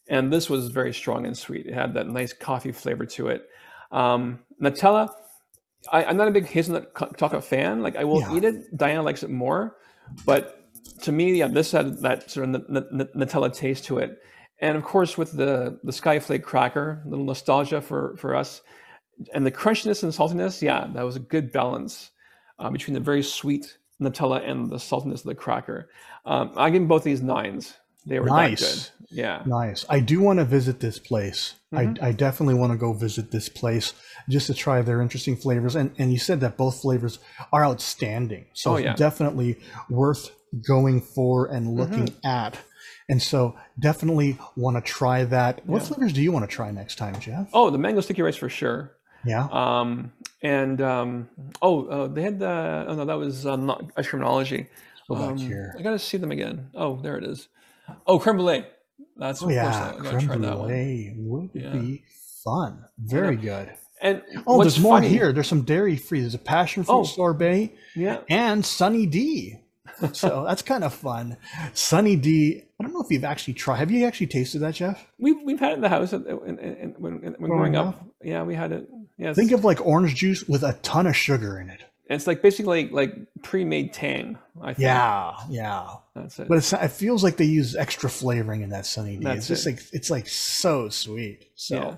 and 0.10 0.32
this 0.32 0.50
was 0.50 0.70
very 0.70 0.94
strong 0.94 1.26
and 1.26 1.38
sweet. 1.38 1.66
It 1.66 1.74
had 1.74 1.94
that 1.96 2.08
nice 2.08 2.34
coffee 2.34 2.72
flavor 2.72 3.06
to 3.06 3.28
it. 3.30 3.50
Um, 3.92 4.40
Nutella. 4.62 5.10
I, 5.92 6.04
I'm 6.06 6.18
not 6.18 6.28
a 6.28 6.32
big 6.32 6.48
hazelnut 6.48 6.94
co- 6.94 7.12
chocolate 7.18 7.44
fan. 7.44 7.82
Like 7.82 7.96
I 7.96 8.04
will 8.04 8.20
Yeah. 8.22 8.36
eat 8.36 8.44
it. 8.44 8.76
Diana 8.78 9.04
likes 9.04 9.24
it 9.24 9.30
more, 9.30 9.78
but 10.26 10.64
to 11.04 11.12
me, 11.12 11.34
yeah, 11.38 11.48
this 11.48 11.72
had 11.72 12.00
that 12.02 12.30
sort 12.32 12.50
of 12.50 12.56
n- 12.56 12.66
n- 12.76 13.00
n- 13.02 13.10
Nutella 13.16 13.54
taste 13.54 13.86
to 13.86 14.00
it. 14.00 14.18
And 14.60 14.76
of 14.76 14.84
course, 14.84 15.18
with 15.18 15.32
the 15.34 15.80
the 15.84 15.92
Skyflake 15.92 16.44
cracker, 16.44 17.04
a 17.06 17.10
little 17.10 17.24
nostalgia 17.26 17.80
for 17.80 18.18
for 18.18 18.36
us, 18.36 18.62
and 19.34 19.46
the 19.46 19.52
crunchiness 19.52 20.04
and 20.04 20.12
saltiness, 20.12 20.62
yeah, 20.62 20.88
that 20.94 21.04
was 21.06 21.16
a 21.16 21.20
good 21.20 21.52
balance 21.52 22.12
uh, 22.60 22.70
between 22.70 22.96
the 22.96 23.00
very 23.00 23.22
sweet 23.24 23.78
Nutella 24.02 24.42
and 24.50 24.70
the 24.70 24.78
saltiness 24.78 25.20
of 25.20 25.24
the 25.26 25.36
cracker. 25.36 25.90
Um, 26.26 26.52
I 26.58 26.70
give 26.72 26.88
both 26.88 27.04
these 27.04 27.22
nines. 27.22 27.76
They 28.08 28.20
were 28.20 28.28
Nice. 28.28 28.92
Yeah. 29.10 29.42
Nice. 29.46 29.86
I 29.90 30.00
do 30.00 30.20
want 30.22 30.40
to 30.40 30.46
visit 30.46 30.80
this 30.80 31.00
place. 31.00 31.56
Mhm. 31.74 32.02
I, 32.02 32.08
I 32.10 32.12
definitely 32.12 32.56
want 32.56 32.72
to 32.74 32.78
go 32.78 32.94
visit 32.94 33.32
this 33.32 33.48
place 33.50 33.94
just 34.30 34.48
to 34.48 34.54
try 34.54 34.82
their 34.82 35.02
interesting 35.02 35.36
flavors. 35.38 35.76
And 35.76 35.92
and 35.98 36.12
you 36.12 36.20
said 36.20 36.40
that 36.42 36.58
both 36.58 36.82
flavors 36.82 37.20
are 37.54 37.64
outstanding. 37.66 38.46
So 38.54 38.72
Oh, 38.72 38.76
it's 38.76 38.86
yeah. 38.86 38.94
definitely 38.96 39.60
worth 39.90 40.32
going 40.68 41.02
for 41.02 41.48
and 41.48 41.74
looking 41.76 42.08
Mm-hmm. 42.08 42.28
at. 42.28 42.58
And 43.10 43.22
so 43.22 43.56
definitely 43.80 44.38
want 44.58 44.76
to 44.78 44.82
try 44.82 45.24
that. 45.26 45.66
What 45.66 45.82
Yeah. 45.82 45.88
flavors 45.90 46.14
do 46.14 46.22
you 46.22 46.32
want 46.34 46.44
to 46.50 46.54
try 46.54 46.72
next 46.72 46.96
time, 46.98 47.18
Jeff? 47.20 47.50
Oh, 47.54 47.70
the 47.70 47.78
mango 47.78 48.02
sticky 48.02 48.22
rice 48.22 48.36
for 48.36 48.50
sure. 48.50 48.92
Yeah. 49.26 49.48
Um, 49.52 50.12
and 50.42 50.82
um, 50.82 51.30
oh, 51.62 51.86
uh, 51.88 52.08
they 52.08 52.22
had 52.24 52.40
the 52.40 52.86
oh 52.88 52.96
no, 52.96 53.06
that 53.06 53.18
was 53.18 53.46
uh, 53.46 53.56
not 53.56 53.94
creamology. 53.96 54.68
Back 55.10 55.20
Um, 55.20 55.38
here. 55.38 55.74
I 55.80 55.82
gotta 55.82 56.00
see 56.00 56.18
them 56.18 56.32
again. 56.32 56.70
Oh, 56.76 56.98
there 57.02 57.18
it 57.18 57.24
is. 57.24 57.48
Oh, 58.06 58.20
creme 58.20 58.36
brulee. 58.38 58.66
That's 59.18 59.42
Oh 59.42 59.50
yeah, 59.50 59.94
creme 59.98 60.28
try 60.28 60.38
that 60.38 60.58
one. 60.60 60.68
brulee 60.68 61.14
would 61.18 61.50
Yeah. 61.54 61.72
be 61.72 62.04
fun. 62.44 62.86
Very 62.98 63.36
good. 63.36 63.72
And 64.02 64.22
Oh, 64.46 64.62
there's 64.62 64.80
more 64.80 64.98
funny- 64.98 65.10
here. 65.10 65.34
There's 65.34 65.48
some 65.48 65.64
dairy 65.64 65.96
free. 65.96 66.22
There's 66.22 66.36
a 66.36 66.40
passion 66.40 66.84
fruit 66.84 66.94
Oh. 66.96 67.04
sorbet. 67.04 67.74
Yeah. 67.96 68.20
and 68.30 68.66
Sunny 68.66 69.06
D. 69.06 69.56
So 70.14 70.44
that's 70.46 70.62
kind 70.62 70.84
of 70.84 70.94
fun. 70.94 71.38
Sunny 71.74 72.16
D. 72.16 72.62
I 72.80 72.84
don't 72.84 72.94
know 72.94 73.02
if 73.02 73.08
you've 73.10 73.24
actually 73.24 73.56
tried. 73.56 73.78
Have 73.78 73.90
you 73.90 74.06
actually 74.06 74.28
tasted 74.28 74.60
that, 74.60 74.76
Jeff? 74.76 75.08
We've 75.18 75.38
we've 75.44 75.60
had 75.60 75.72
it 75.72 75.76
in 75.76 75.82
the 75.82 75.90
house 75.90 76.14
in, 76.14 76.24
in, 76.28 76.60
in, 76.60 76.96
when, 77.00 77.14
when 77.22 77.34
Growing 77.50 77.72
growing 77.72 77.76
up. 77.76 78.06
Yeah, 78.24 78.44
we 78.44 78.54
had 78.54 78.72
it. 78.74 78.88
Yeah, 79.18 79.34
Think 79.34 79.52
of 79.54 79.66
like 79.66 79.84
orange 79.84 80.14
juice 80.14 80.44
with 80.48 80.62
a 80.62 80.74
ton 80.84 81.08
of 81.08 81.16
sugar 81.16 81.58
in 81.60 81.72
it. 81.72 81.82
It's 82.10 82.28
like 82.28 82.42
basically 82.42 82.90
like 82.90 83.16
pre-made 83.44 83.94
tang. 83.94 84.38
I 84.62 84.68
think. 84.68 84.80
Yeah, 84.80 85.36
yeah. 85.50 85.88
that's 86.16 86.40
it. 86.40 86.48
But 86.48 86.60
it's, 86.60 86.74
it 86.74 86.92
feels 86.92 87.24
like 87.24 87.38
they 87.38 87.46
use 87.46 87.76
extra 87.76 88.10
flavoring 88.10 88.62
in 88.62 88.70
that 88.70 88.86
Sunny 88.86 89.18
D. 89.18 89.24
That's 89.24 89.40
it's 89.40 89.48
just 89.48 89.68
it. 89.68 89.72
like 89.72 89.84
it's 89.94 90.10
like 90.10 90.28
so 90.28 90.90
sweet. 90.90 91.50
So 91.56 91.76
yeah. 91.76 91.96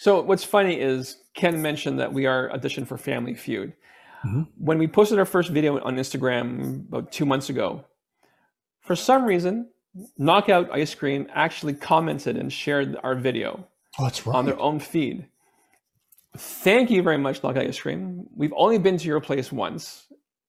So 0.00 0.22
what's 0.22 0.44
funny 0.44 0.80
is 0.80 1.16
Ken 1.34 1.60
mentioned 1.60 1.98
that 2.00 2.12
we 2.12 2.26
are 2.26 2.48
auditioned 2.50 2.86
for 2.86 2.96
Family 2.96 3.34
Feud. 3.34 3.72
Mhm. 4.24 4.48
When 4.58 4.78
we 4.78 4.86
posted 4.86 5.18
our 5.18 5.24
first 5.24 5.50
video 5.50 5.78
on 5.80 5.96
Instagram 5.96 6.88
about 6.88 7.12
two 7.12 7.26
months 7.26 7.50
ago, 7.50 7.84
for 8.80 8.96
some 8.96 9.24
reason, 9.24 9.68
Knockout 10.16 10.70
Ice 10.72 10.94
Cream 10.94 11.28
actually 11.34 11.74
commented 11.74 12.36
and 12.36 12.52
shared 12.52 12.96
our 13.02 13.14
video. 13.14 13.66
oh, 13.98 14.04
that's 14.04 14.26
right. 14.26 14.36
on 14.36 14.46
their 14.46 14.58
own 14.60 14.78
feed. 14.78 15.26
Thank 16.36 16.90
you 16.90 17.02
very 17.02 17.18
much, 17.18 17.42
Knockout 17.42 17.66
Ice 17.66 17.80
Cream. 17.80 18.26
We've 18.36 18.52
only 18.56 18.78
been 18.78 18.96
to 18.98 19.06
your 19.06 19.20
place 19.20 19.50
once, 19.50 20.06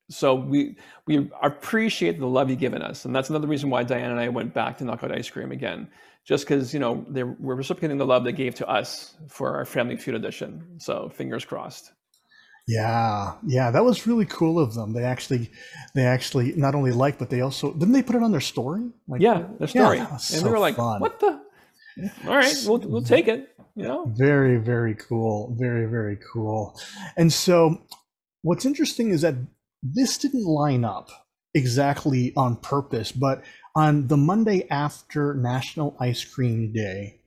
so 0.10 0.36
we 0.36 0.78
we 1.08 1.30
appreciate 1.42 2.20
the 2.20 2.28
love 2.28 2.50
you've 2.50 2.60
given 2.60 2.82
us, 2.82 3.06
and 3.06 3.16
that's 3.16 3.30
another 3.30 3.48
reason 3.48 3.70
why 3.70 3.84
Diane 3.84 4.12
and 4.12 4.20
I 4.20 4.30
went 4.30 4.54
back 4.54 4.78
to 4.80 4.84
Knockout 4.84 5.12
Ice 5.12 5.30
Cream 5.30 5.52
again, 5.52 5.88
just 6.26 6.46
because 6.46 6.74
you 6.74 6.80
know 6.80 7.06
they 7.10 7.24
we're 7.24 7.56
reciprocating 7.56 7.98
the 7.98 8.06
love 8.06 8.24
they 8.24 8.34
gave 8.34 8.56
to 8.56 8.68
us 8.68 9.16
for 9.30 9.56
our 9.56 9.66
Family 9.66 9.96
Feud 9.96 10.16
edition. 10.16 10.80
So 10.80 11.10
fingers 11.10 11.46
crossed. 11.46 11.92
Yeah, 12.68 13.34
yeah, 13.48 13.72
that 13.72 13.84
was 13.84 14.06
really 14.06 14.26
cool 14.26 14.60
of 14.60 14.76
them. 14.76 14.94
They 14.94 15.04
actually, 15.04 15.50
they 15.96 16.06
actually 16.06 16.54
not 16.56 16.76
only 16.76 16.92
liked, 16.92 17.18
but 17.18 17.32
they 17.32 17.42
also 17.42 17.74
didn't 17.74 17.94
they 17.94 18.04
put 18.04 18.16
it 18.16 18.22
on 18.22 18.32
their 18.32 18.42
story? 18.42 18.92
Like, 19.08 19.22
Yeah, 19.22 19.48
their 19.58 19.68
story, 19.68 20.00
was 20.00 20.32
and 20.32 20.42
so 20.42 20.46
we 20.46 20.52
were 20.52 20.60
like, 20.60 20.76
fun. 20.76 21.02
"What 21.02 21.20
the? 21.20 21.39
All 22.28 22.36
right, 22.36 22.56
we'll 22.66 22.80
we'll 22.80 23.02
take 23.02 23.28
it." 23.28 23.50
You 23.76 23.84
know. 23.84 24.06
Very, 24.16 24.58
very 24.58 24.96
cool. 24.96 25.56
Very, 25.58 25.86
very 25.86 26.18
cool. 26.34 26.80
And 27.16 27.32
so, 27.32 27.82
what's 28.42 28.66
interesting 28.66 29.10
is 29.12 29.22
that 29.22 29.36
this 29.82 30.18
didn't 30.18 30.46
line 30.46 30.84
up 30.84 31.10
exactly 31.54 32.34
on 32.36 32.58
purpose, 32.58 33.12
but 33.12 33.44
on 33.76 34.08
the 34.08 34.18
Monday 34.18 34.68
after 34.70 35.34
National 35.34 35.96
Ice 36.00 36.26
Cream 36.26 36.74
Day, 36.74 37.22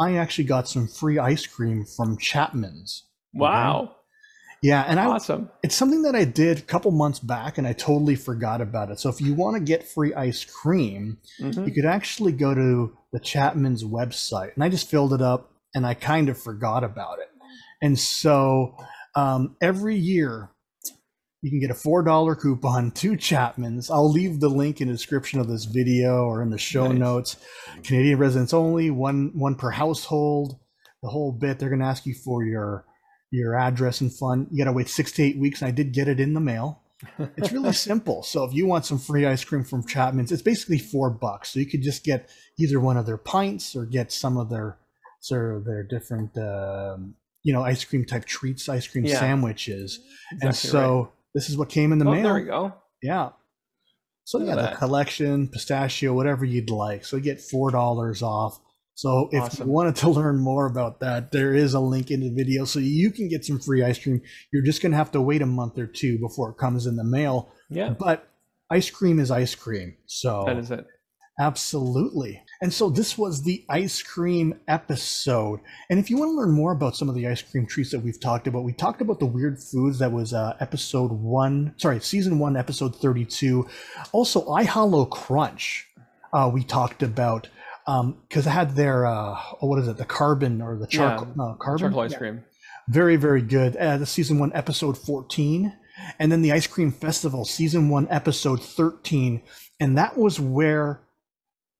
I 0.00 0.16
actually 0.16 0.44
got 0.44 0.68
some 0.68 0.86
free 0.86 1.18
ice 1.18 1.46
cream 1.46 1.84
from 1.84 2.16
Chapman's. 2.18 3.04
Wow, 3.34 3.96
Yeah, 4.62 4.84
and 4.86 5.00
I 5.00 5.06
awesome. 5.06 5.48
it's 5.62 5.74
something 5.74 6.02
that 6.02 6.14
I 6.14 6.24
did 6.24 6.58
a 6.58 6.62
couple 6.62 6.90
months 6.90 7.18
back 7.18 7.56
and 7.56 7.66
I 7.66 7.72
totally 7.72 8.14
forgot 8.14 8.60
about 8.60 8.90
it. 8.90 9.00
So 9.00 9.08
if 9.08 9.18
you 9.20 9.32
want 9.32 9.56
to 9.56 9.60
get 9.62 9.88
free 9.88 10.12
ice 10.12 10.44
cream, 10.44 11.18
Mhm. 11.40 11.66
you 11.66 11.72
could 11.72 11.86
actually 11.86 12.32
go 12.32 12.54
to 12.54 12.94
the 13.12 13.20
Chapman's 13.20 13.84
website. 13.84 14.54
And 14.54 14.62
I 14.62 14.68
just 14.68 14.88
filled 14.90 15.14
it 15.14 15.22
up 15.22 15.50
and 15.74 15.86
I 15.86 15.94
kind 15.94 16.28
of 16.28 16.36
forgot 16.36 16.84
about 16.84 17.18
it. 17.20 17.28
And 17.82 17.98
so 17.98 18.74
um, 19.16 19.56
every 19.62 19.96
year 19.96 20.50
you 21.42 21.48
can 21.50 21.58
get 21.58 21.70
a 21.70 21.74
$4 21.74 22.36
coupon 22.38 22.90
to 22.90 23.16
Chapman's. 23.16 23.90
I'll 23.90 24.10
leave 24.12 24.40
the 24.40 24.50
link 24.50 24.82
in 24.82 24.88
the 24.88 24.94
description 24.94 25.40
of 25.40 25.48
this 25.48 25.64
video 25.64 26.24
or 26.26 26.42
in 26.42 26.50
the 26.50 26.58
show 26.58 26.86
Nice. 26.88 26.98
notes. 26.98 27.36
Canadian 27.82 28.18
residents 28.18 28.52
only, 28.52 28.90
one 28.90 29.30
one 29.34 29.54
per 29.54 29.70
household, 29.70 30.58
the 31.02 31.08
whole 31.08 31.32
bit. 31.32 31.58
They're 31.58 31.70
going 31.70 31.80
to 31.80 31.86
ask 31.86 32.04
you 32.04 32.14
for 32.14 32.44
your 32.44 32.84
your 33.30 33.56
address 33.56 34.00
and 34.00 34.12
fun. 34.12 34.46
You 34.50 34.58
got 34.58 34.70
to 34.70 34.72
wait 34.76 34.88
six 34.88 35.12
to 35.12 35.22
eight 35.22 35.38
weeks. 35.38 35.62
And 35.62 35.68
I 35.68 35.70
did 35.72 35.92
get 35.92 36.08
it 36.08 36.20
in 36.20 36.34
the 36.34 36.40
mail. 36.40 36.82
It's 37.36 37.52
really 37.52 37.72
simple. 37.72 38.22
So 38.22 38.44
if 38.44 38.52
you 38.52 38.66
want 38.66 38.84
some 38.86 38.98
free 38.98 39.26
ice 39.26 39.44
cream 39.44 39.64
from 39.64 39.86
Chapman's, 39.86 40.32
it's 40.32 40.42
basically 40.42 40.78
four 40.78 41.10
bucks. 41.10 41.50
So 41.50 41.60
you 41.60 41.66
could 41.66 41.82
just 41.82 42.04
get 42.04 42.28
either 42.58 42.80
one 42.80 42.96
of 42.96 43.06
their 43.06 43.16
pints 43.16 43.74
or 43.76 43.86
get 43.86 44.12
some 44.12 44.36
of 44.36 44.50
their 44.50 44.78
sort 45.20 45.56
of 45.56 45.64
their 45.64 45.82
different 45.82 46.36
um, 46.38 47.14
you 47.42 47.52
know 47.52 47.62
ice 47.62 47.84
cream 47.84 48.04
type 48.04 48.24
treats, 48.24 48.68
ice 48.68 48.86
cream 48.86 49.04
Yeah. 49.04 49.18
sandwiches. 49.18 50.00
and 50.42 50.54
so 50.54 50.98
right. 50.98 51.08
this 51.34 51.48
is 51.48 51.56
what 51.56 51.68
came 51.68 51.92
in 51.92 51.98
the 51.98 52.06
oh, 52.06 52.12
mail. 52.12 52.22
there 52.22 52.34
we 52.34 52.44
go. 52.44 52.74
Yeah. 53.02 53.30
So 54.24 54.38
Look 54.38 54.48
yeah, 54.48 54.70
the 54.70 54.76
collection, 54.76 55.48
pistachio, 55.48 56.12
whatever 56.12 56.44
you'd 56.44 56.70
like. 56.70 57.04
So 57.04 57.16
you 57.16 57.22
get 57.22 57.40
four 57.40 57.70
dollars 57.70 58.22
off. 58.22 58.60
So 59.00 59.30
if 59.32 59.42
Awesome. 59.44 59.66
you 59.66 59.72
wanted 59.72 59.96
to 59.96 60.10
learn 60.10 60.38
more 60.40 60.66
about 60.66 61.00
that, 61.00 61.32
there 61.32 61.54
is 61.54 61.72
a 61.72 61.80
link 61.80 62.10
in 62.10 62.20
the 62.20 62.28
video 62.28 62.66
so 62.66 62.80
you 62.80 63.10
can 63.10 63.28
get 63.28 63.46
some 63.46 63.58
free 63.58 63.82
ice 63.82 63.98
cream. 63.98 64.20
You're 64.52 64.62
just 64.62 64.82
gonna 64.82 64.96
have 64.96 65.10
to 65.12 65.22
wait 65.22 65.40
a 65.40 65.46
month 65.46 65.78
or 65.78 65.86
two 65.86 66.18
before 66.18 66.50
it 66.50 66.58
comes 66.58 66.84
in 66.84 66.96
the 66.96 67.04
mail. 67.04 67.50
Yeah, 67.70 67.94
But 67.98 68.28
ice 68.68 68.90
cream 68.90 69.18
is 69.18 69.30
ice 69.30 69.54
cream. 69.54 69.96
So 70.04 70.44
that 70.46 70.58
is 70.58 70.70
it. 70.70 70.86
Absolutely. 71.38 72.42
And 72.60 72.70
so 72.74 72.90
this 72.90 73.16
was 73.16 73.42
the 73.42 73.64
ice 73.70 74.02
cream 74.02 74.60
episode. 74.68 75.60
And 75.88 75.98
if 75.98 76.10
you 76.10 76.18
want 76.18 76.32
to 76.32 76.36
learn 76.36 76.50
more 76.50 76.72
about 76.72 76.94
some 76.94 77.08
of 77.08 77.14
the 77.14 77.26
ice 77.26 77.40
cream 77.40 77.66
treats 77.66 77.92
that 77.92 78.00
we've 78.00 78.20
talked 78.20 78.46
about, 78.48 78.64
we 78.64 78.74
talked 78.74 79.00
about 79.00 79.18
the 79.18 79.24
weird 79.24 79.58
foods. 79.62 79.98
That 80.00 80.12
was 80.12 80.34
uh, 80.34 80.58
episode 80.60 81.10
one, 81.10 81.72
sorry, 81.78 82.00
season 82.00 82.38
one, 82.38 82.54
episode 82.54 82.94
32. 82.96 83.66
Also, 84.12 84.46
I 84.50 84.64
Hollow 84.64 85.06
Crunch, 85.06 85.86
uh, 86.34 86.50
we 86.52 86.64
talked 86.64 87.02
about 87.02 87.48
because 88.28 88.46
I 88.46 88.50
had 88.50 88.76
their, 88.76 89.06
uh, 89.06 89.36
oh, 89.60 89.66
what 89.68 89.78
is 89.78 89.88
it, 89.88 89.96
the 89.96 90.04
carbon 90.04 90.60
or 90.62 90.76
the 90.78 90.86
charcoal, 90.86 91.28
Yeah, 91.28 91.34
no, 91.36 91.56
carbon? 91.60 91.78
Charcoal 91.80 92.00
ice 92.00 92.12
Yeah. 92.12 92.18
cream. 92.18 92.44
Very, 92.88 93.16
very 93.16 93.42
good. 93.42 93.76
Uh, 93.76 93.98
the 93.98 94.06
season 94.06 94.38
one, 94.38 94.52
episode 94.54 94.96
14. 94.98 95.72
And 96.18 96.32
then 96.32 96.40
the 96.42 96.52
Ice 96.52 96.66
Cream 96.66 96.90
Festival, 96.92 97.44
season 97.44 97.88
one, 97.90 98.06
episode 98.10 98.62
13. 98.62 99.42
And 99.80 99.98
that 99.98 100.16
was 100.16 100.40
where 100.40 101.02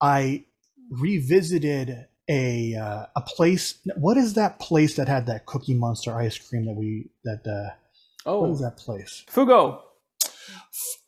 I 0.00 0.44
revisited 0.90 2.06
a 2.28 2.74
uh, 2.74 3.06
a 3.16 3.20
place. 3.26 3.78
What 3.96 4.16
is 4.16 4.34
that 4.34 4.60
place 4.60 4.96
that 4.96 5.08
had 5.08 5.26
that 5.26 5.46
Cookie 5.46 5.74
Monster 5.74 6.14
ice 6.16 6.38
cream 6.38 6.66
that 6.66 6.74
we 6.74 7.10
that 7.24 7.40
uh, 7.46 8.30
what 8.38 8.50
is 8.50 8.60
Oh, 8.60 8.64
that 8.64 8.76
place? 8.76 9.24
Fugo. 9.30 9.80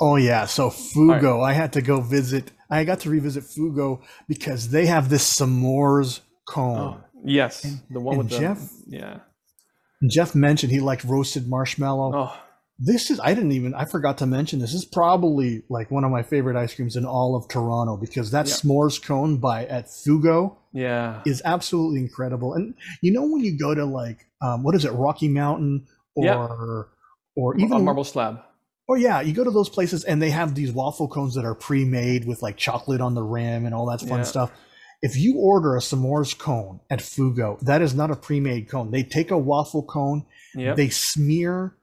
Oh 0.01 0.17
yeah, 0.17 0.47
so 0.47 0.71
Fugo. 0.71 1.45
I 1.45 1.53
had 1.53 1.73
to 1.75 1.83
go 1.83 2.01
visit. 2.01 2.51
I 2.81 2.85
got 2.85 3.01
to 3.01 3.11
revisit 3.11 3.45
Fugo 3.45 4.03
because 4.29 4.71
they 4.71 4.87
have 4.87 5.09
this 5.09 5.39
s'mores 5.39 6.21
cone. 6.49 6.79
Oh, 6.79 7.05
yes, 7.25 7.63
the 7.91 8.01
one 8.01 8.15
and 8.15 8.23
with 8.25 8.31
the 8.33 8.39
Jeff- 8.39 8.71
yeah. 8.87 9.19
Jeff 10.11 10.35
mentioned 10.35 10.73
he 10.73 10.81
liked 10.81 11.05
roasted 11.05 11.49
marshmallow. 11.49 12.13
Oh, 12.15 12.37
This 12.79 13.11
is 13.11 13.21
I 13.21 13.35
didn't 13.35 13.53
even 13.53 13.75
I 13.75 13.85
forgot 13.85 14.19
to 14.19 14.27
mention 14.27 14.59
this. 14.59 14.73
this 14.73 14.83
is 14.83 14.89
probably 14.89 15.63
like 15.69 15.91
one 15.93 16.03
of 16.05 16.11
my 16.11 16.23
favorite 16.25 16.57
ice 16.57 16.75
creams 16.75 16.97
in 16.97 17.05
all 17.05 17.37
of 17.37 17.47
Toronto 17.49 17.97
because 17.97 18.31
that 18.33 18.47
Yeah. 18.49 18.55
s'mores 18.55 19.01
cone 19.01 19.37
by 19.39 19.67
at 19.67 19.87
Fugo 19.87 20.57
yeah. 20.73 21.21
is 21.25 21.41
absolutely 21.45 22.01
incredible. 22.01 22.55
And 22.55 22.75
you 23.01 23.13
know 23.13 23.23
when 23.23 23.45
you 23.45 23.57
go 23.57 23.75
to 23.75 23.85
like 23.85 24.27
um, 24.41 24.65
what 24.65 24.75
is 24.75 24.85
it, 24.85 24.91
Rocky 24.93 25.29
Mountain 25.29 25.87
or 26.17 26.25
Yeah. 26.25 26.37
or 27.37 27.55
a 27.55 27.59
even 27.61 27.85
marble 27.85 28.03
slab. 28.05 28.41
Or 28.89 28.99
yeah, 28.99 29.21
you 29.21 29.33
go 29.33 29.45
to 29.45 29.51
those 29.51 29.69
places 29.69 30.05
and 30.05 30.21
they 30.21 30.31
have 30.31 30.55
these 30.55 30.73
waffle 30.73 31.09
cones 31.09 31.35
that 31.35 31.45
are 31.45 31.55
pre-made 31.55 32.27
with 32.27 32.43
like 32.43 32.57
chocolate 32.57 33.01
on 33.01 33.15
the 33.15 33.23
rim 33.23 33.65
and 33.67 33.75
all 33.75 33.87
that 33.87 34.01
fun 34.01 34.19
Yeah. 34.19 34.25
stuff. 34.25 34.53
If 35.03 35.17
you 35.17 35.39
order 35.39 35.75
a 35.77 35.81
s'mores 35.81 36.37
cone 36.39 36.81
at 36.91 37.01
Fugo, 37.01 37.59
that 37.61 37.83
is 37.83 37.95
not 37.95 38.11
a 38.11 38.17
pre-made 38.17 38.69
cone. 38.69 38.91
They 38.91 39.03
take 39.03 39.31
a 39.31 39.39
waffle 39.39 39.83
cone 39.85 40.27
Yep. 40.55 40.77
they 40.77 40.89
smear 40.91 41.75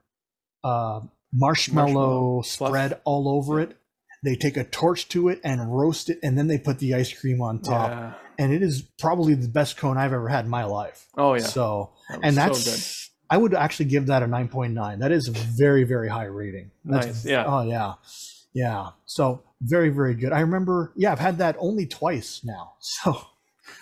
uh, 0.63 1.01
marshmallow, 1.33 1.85
Marshmallow 1.93 2.41
fluff. 2.43 2.69
spread 2.69 3.01
all 3.05 3.27
over 3.29 3.59
it. 3.59 3.75
They 4.23 4.35
take 4.35 4.57
a 4.57 4.63
torch 4.65 5.07
to 5.09 5.29
it 5.29 5.39
and 5.45 5.73
roast 5.75 6.09
it, 6.09 6.19
and 6.21 6.38
then 6.38 6.47
they 6.47 6.57
put 6.57 6.79
the 6.79 6.93
ice 6.93 7.12
cream 7.17 7.41
on 7.41 7.62
top. 7.62 7.89
Yeah. 7.89 8.13
And 8.38 8.53
it 8.53 8.62
is 8.62 8.81
probably 8.81 9.33
the 9.33 9.47
best 9.47 9.77
cone 9.77 9.97
I've 9.97 10.12
ever 10.13 10.27
had 10.27 10.45
in 10.45 10.51
my 10.51 10.65
life. 10.65 11.07
Oh 11.17 11.33
yeah. 11.35 11.41
So, 11.43 11.91
That 12.09 12.19
and 12.23 12.35
so 12.35 12.41
that's 12.41 13.09
I 13.29 13.37
would 13.37 13.53
actually 13.53 13.85
give 13.85 14.07
that 14.07 14.23
a 14.23 14.27
nine 14.27 14.47
point 14.47 14.73
nine. 14.73 14.99
That 14.99 15.11
is 15.11 15.27
a 15.27 15.31
very 15.31 15.83
very 15.83 16.09
high 16.09 16.25
rating. 16.25 16.71
That's, 16.85 17.05
Nice, 17.07 17.25
yeah. 17.25 17.45
Oh 17.47 17.61
yeah, 17.63 17.93
yeah. 18.53 18.89
So 19.05 19.43
very 19.61 19.89
very 19.89 20.15
good. 20.15 20.31
I 20.33 20.39
remember. 20.41 20.91
Yeah, 20.95 21.11
I've 21.11 21.19
had 21.19 21.37
that 21.39 21.55
only 21.59 21.85
twice 21.85 22.41
now. 22.43 22.73
So 22.81 23.21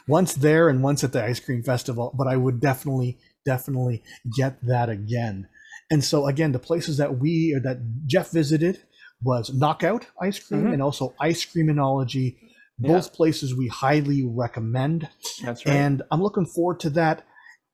once 0.08 0.34
there 0.34 0.68
and 0.70 0.84
once 0.84 1.04
at 1.04 1.14
the 1.14 1.24
ice 1.24 1.40
cream 1.40 1.64
festival. 1.64 2.14
But 2.18 2.28
I 2.28 2.36
would 2.36 2.60
definitely 2.60 3.18
definitely 3.46 4.04
get 4.36 4.62
that 4.66 4.90
again. 4.90 5.48
And 5.90 6.04
so 6.04 6.28
again, 6.28 6.52
the 6.52 6.60
places 6.60 6.98
that 6.98 7.18
we 7.20 7.54
or 7.56 7.62
that 7.62 7.78
Jeff 8.06 8.32
visited 8.32 8.82
was 9.24 9.54
Knockout 9.54 10.08
Ice 10.22 10.40
Cream 10.40 10.66
Mhm. 10.66 10.74
and 10.74 10.82
also 10.82 11.14
Ice 11.20 11.46
Creaminology. 11.46 12.36
Both 12.80 13.14
places 13.14 13.56
we 13.56 13.68
highly 13.70 14.24
recommend. 14.24 15.10
That's 15.44 15.66
right. 15.66 15.74
And 15.76 16.04
I'm 16.12 16.22
looking 16.22 16.46
forward 16.46 16.80
to 16.82 16.90
that. 16.92 17.26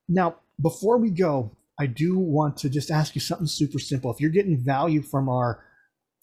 Now, 0.08 0.36
before 0.62 0.98
we 0.98 1.10
go, 1.10 1.52
I 1.80 1.88
do 1.88 2.18
want 2.18 2.58
to 2.58 2.70
just 2.70 2.92
ask 2.92 3.16
you 3.16 3.22
something 3.22 3.48
super 3.48 3.80
simple. 3.80 4.12
If 4.12 4.20
you're 4.20 4.30
getting 4.30 4.64
value 4.64 5.02
from 5.02 5.30
our 5.30 5.64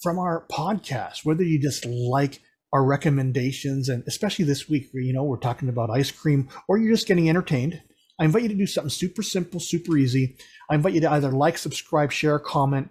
from 0.02 0.18
our 0.18 0.46
podcast, 0.50 1.24
whether 1.24 1.42
you 1.42 1.60
just 1.60 1.84
like 1.84 2.40
our 2.72 2.84
recommendations, 2.84 3.88
and 3.88 4.04
especially 4.06 4.44
this 4.44 4.68
week, 4.68 4.88
where 4.92 5.02
you 5.02 5.12
know 5.12 5.24
we're 5.24 5.36
talking 5.36 5.68
about 5.68 5.90
ice 5.90 6.10
cream, 6.10 6.48
or 6.68 6.78
you're 6.78 6.94
just 6.94 7.08
getting 7.08 7.28
entertained, 7.28 7.82
I 8.18 8.24
invite 8.24 8.42
you 8.42 8.48
to 8.48 8.54
do 8.54 8.66
something 8.66 8.90
super 8.90 9.22
simple, 9.22 9.60
super 9.60 9.96
easy. 9.96 10.36
I 10.70 10.76
invite 10.76 10.94
you 10.94 11.00
to 11.00 11.10
either 11.10 11.32
like, 11.32 11.58
subscribe, 11.58 12.12
share, 12.12 12.38
comment, 12.38 12.90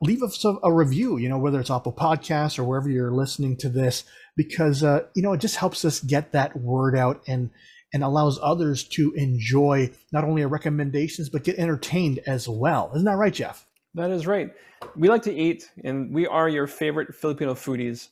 leave 0.00 0.22
us 0.22 0.44
a, 0.44 0.56
a 0.64 0.72
review. 0.72 1.16
You 1.16 1.28
know, 1.28 1.38
whether 1.38 1.60
it's 1.60 1.70
Apple 1.70 1.92
Podcasts 1.92 2.58
or 2.58 2.64
wherever 2.64 2.90
you're 2.90 3.12
listening 3.12 3.56
to 3.58 3.68
this, 3.68 4.04
because 4.36 4.82
uh, 4.82 5.04
you 5.14 5.22
know 5.22 5.32
it 5.32 5.40
just 5.40 5.56
helps 5.56 5.84
us 5.84 6.00
get 6.00 6.32
that 6.32 6.56
word 6.56 6.96
out 6.96 7.22
and 7.28 7.50
and 7.92 8.02
allows 8.02 8.38
others 8.42 8.84
to 8.84 9.12
enjoy 9.14 9.90
not 10.12 10.24
only 10.24 10.42
our 10.42 10.48
recommendations 10.48 11.28
but 11.28 11.44
get 11.44 11.58
entertained 11.58 12.20
as 12.26 12.48
well. 12.48 12.90
Isn't 12.94 13.06
that 13.06 13.16
right, 13.16 13.32
Jeff? 13.32 13.66
That 13.94 14.10
is 14.10 14.26
right. 14.26 14.52
We 14.96 15.08
like 15.08 15.22
to 15.22 15.34
eat, 15.34 15.70
and 15.82 16.14
we 16.14 16.26
are 16.26 16.48
your 16.48 16.66
favorite 16.66 17.14
Filipino 17.14 17.54
foodies. 17.54 18.08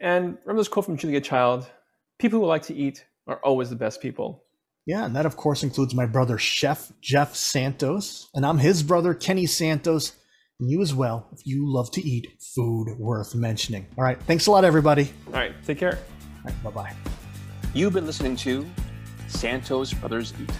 And 0.00 0.38
remember 0.44 0.60
this 0.60 0.68
quote 0.68 0.84
from 0.84 0.96
Julia 0.96 1.20
Child 1.20 1.70
People 2.18 2.40
who 2.40 2.46
like 2.46 2.62
to 2.64 2.74
eat 2.74 3.06
are 3.26 3.40
always 3.42 3.70
the 3.70 3.76
best 3.76 4.02
people. 4.02 4.44
Yeah, 4.86 5.06
and 5.06 5.16
that 5.16 5.24
of 5.24 5.36
course 5.36 5.62
includes 5.62 5.94
my 5.94 6.04
brother 6.04 6.36
Chef 6.36 6.92
Jeff 7.00 7.34
Santos, 7.34 8.28
and 8.34 8.44
I'm 8.44 8.58
his 8.58 8.82
brother 8.82 9.14
Kenny 9.14 9.46
Santos, 9.46 10.12
and 10.58 10.68
you 10.68 10.82
as 10.82 10.94
well 10.94 11.28
if 11.32 11.46
you 11.46 11.70
love 11.70 11.90
to 11.92 12.02
eat 12.02 12.26
food 12.54 12.96
worth 12.98 13.34
mentioning. 13.34 13.86
All 13.96 14.04
right, 14.04 14.20
thanks 14.24 14.46
a 14.46 14.50
lot, 14.50 14.64
everybody. 14.64 15.12
All 15.28 15.34
right, 15.34 15.54
take 15.64 15.78
care. 15.78 15.98
All 15.98 16.44
right, 16.44 16.62
bye 16.64 16.70
bye. 16.70 16.94
You've 17.72 17.94
been 17.94 18.06
listening 18.06 18.36
to 18.36 18.66
Santos 19.30 19.92
Brothers 19.94 20.34
Eat. 20.40 20.50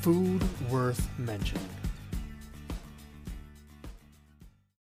Food 0.00 0.42
worth 0.70 1.08
mentioning. 1.18 1.77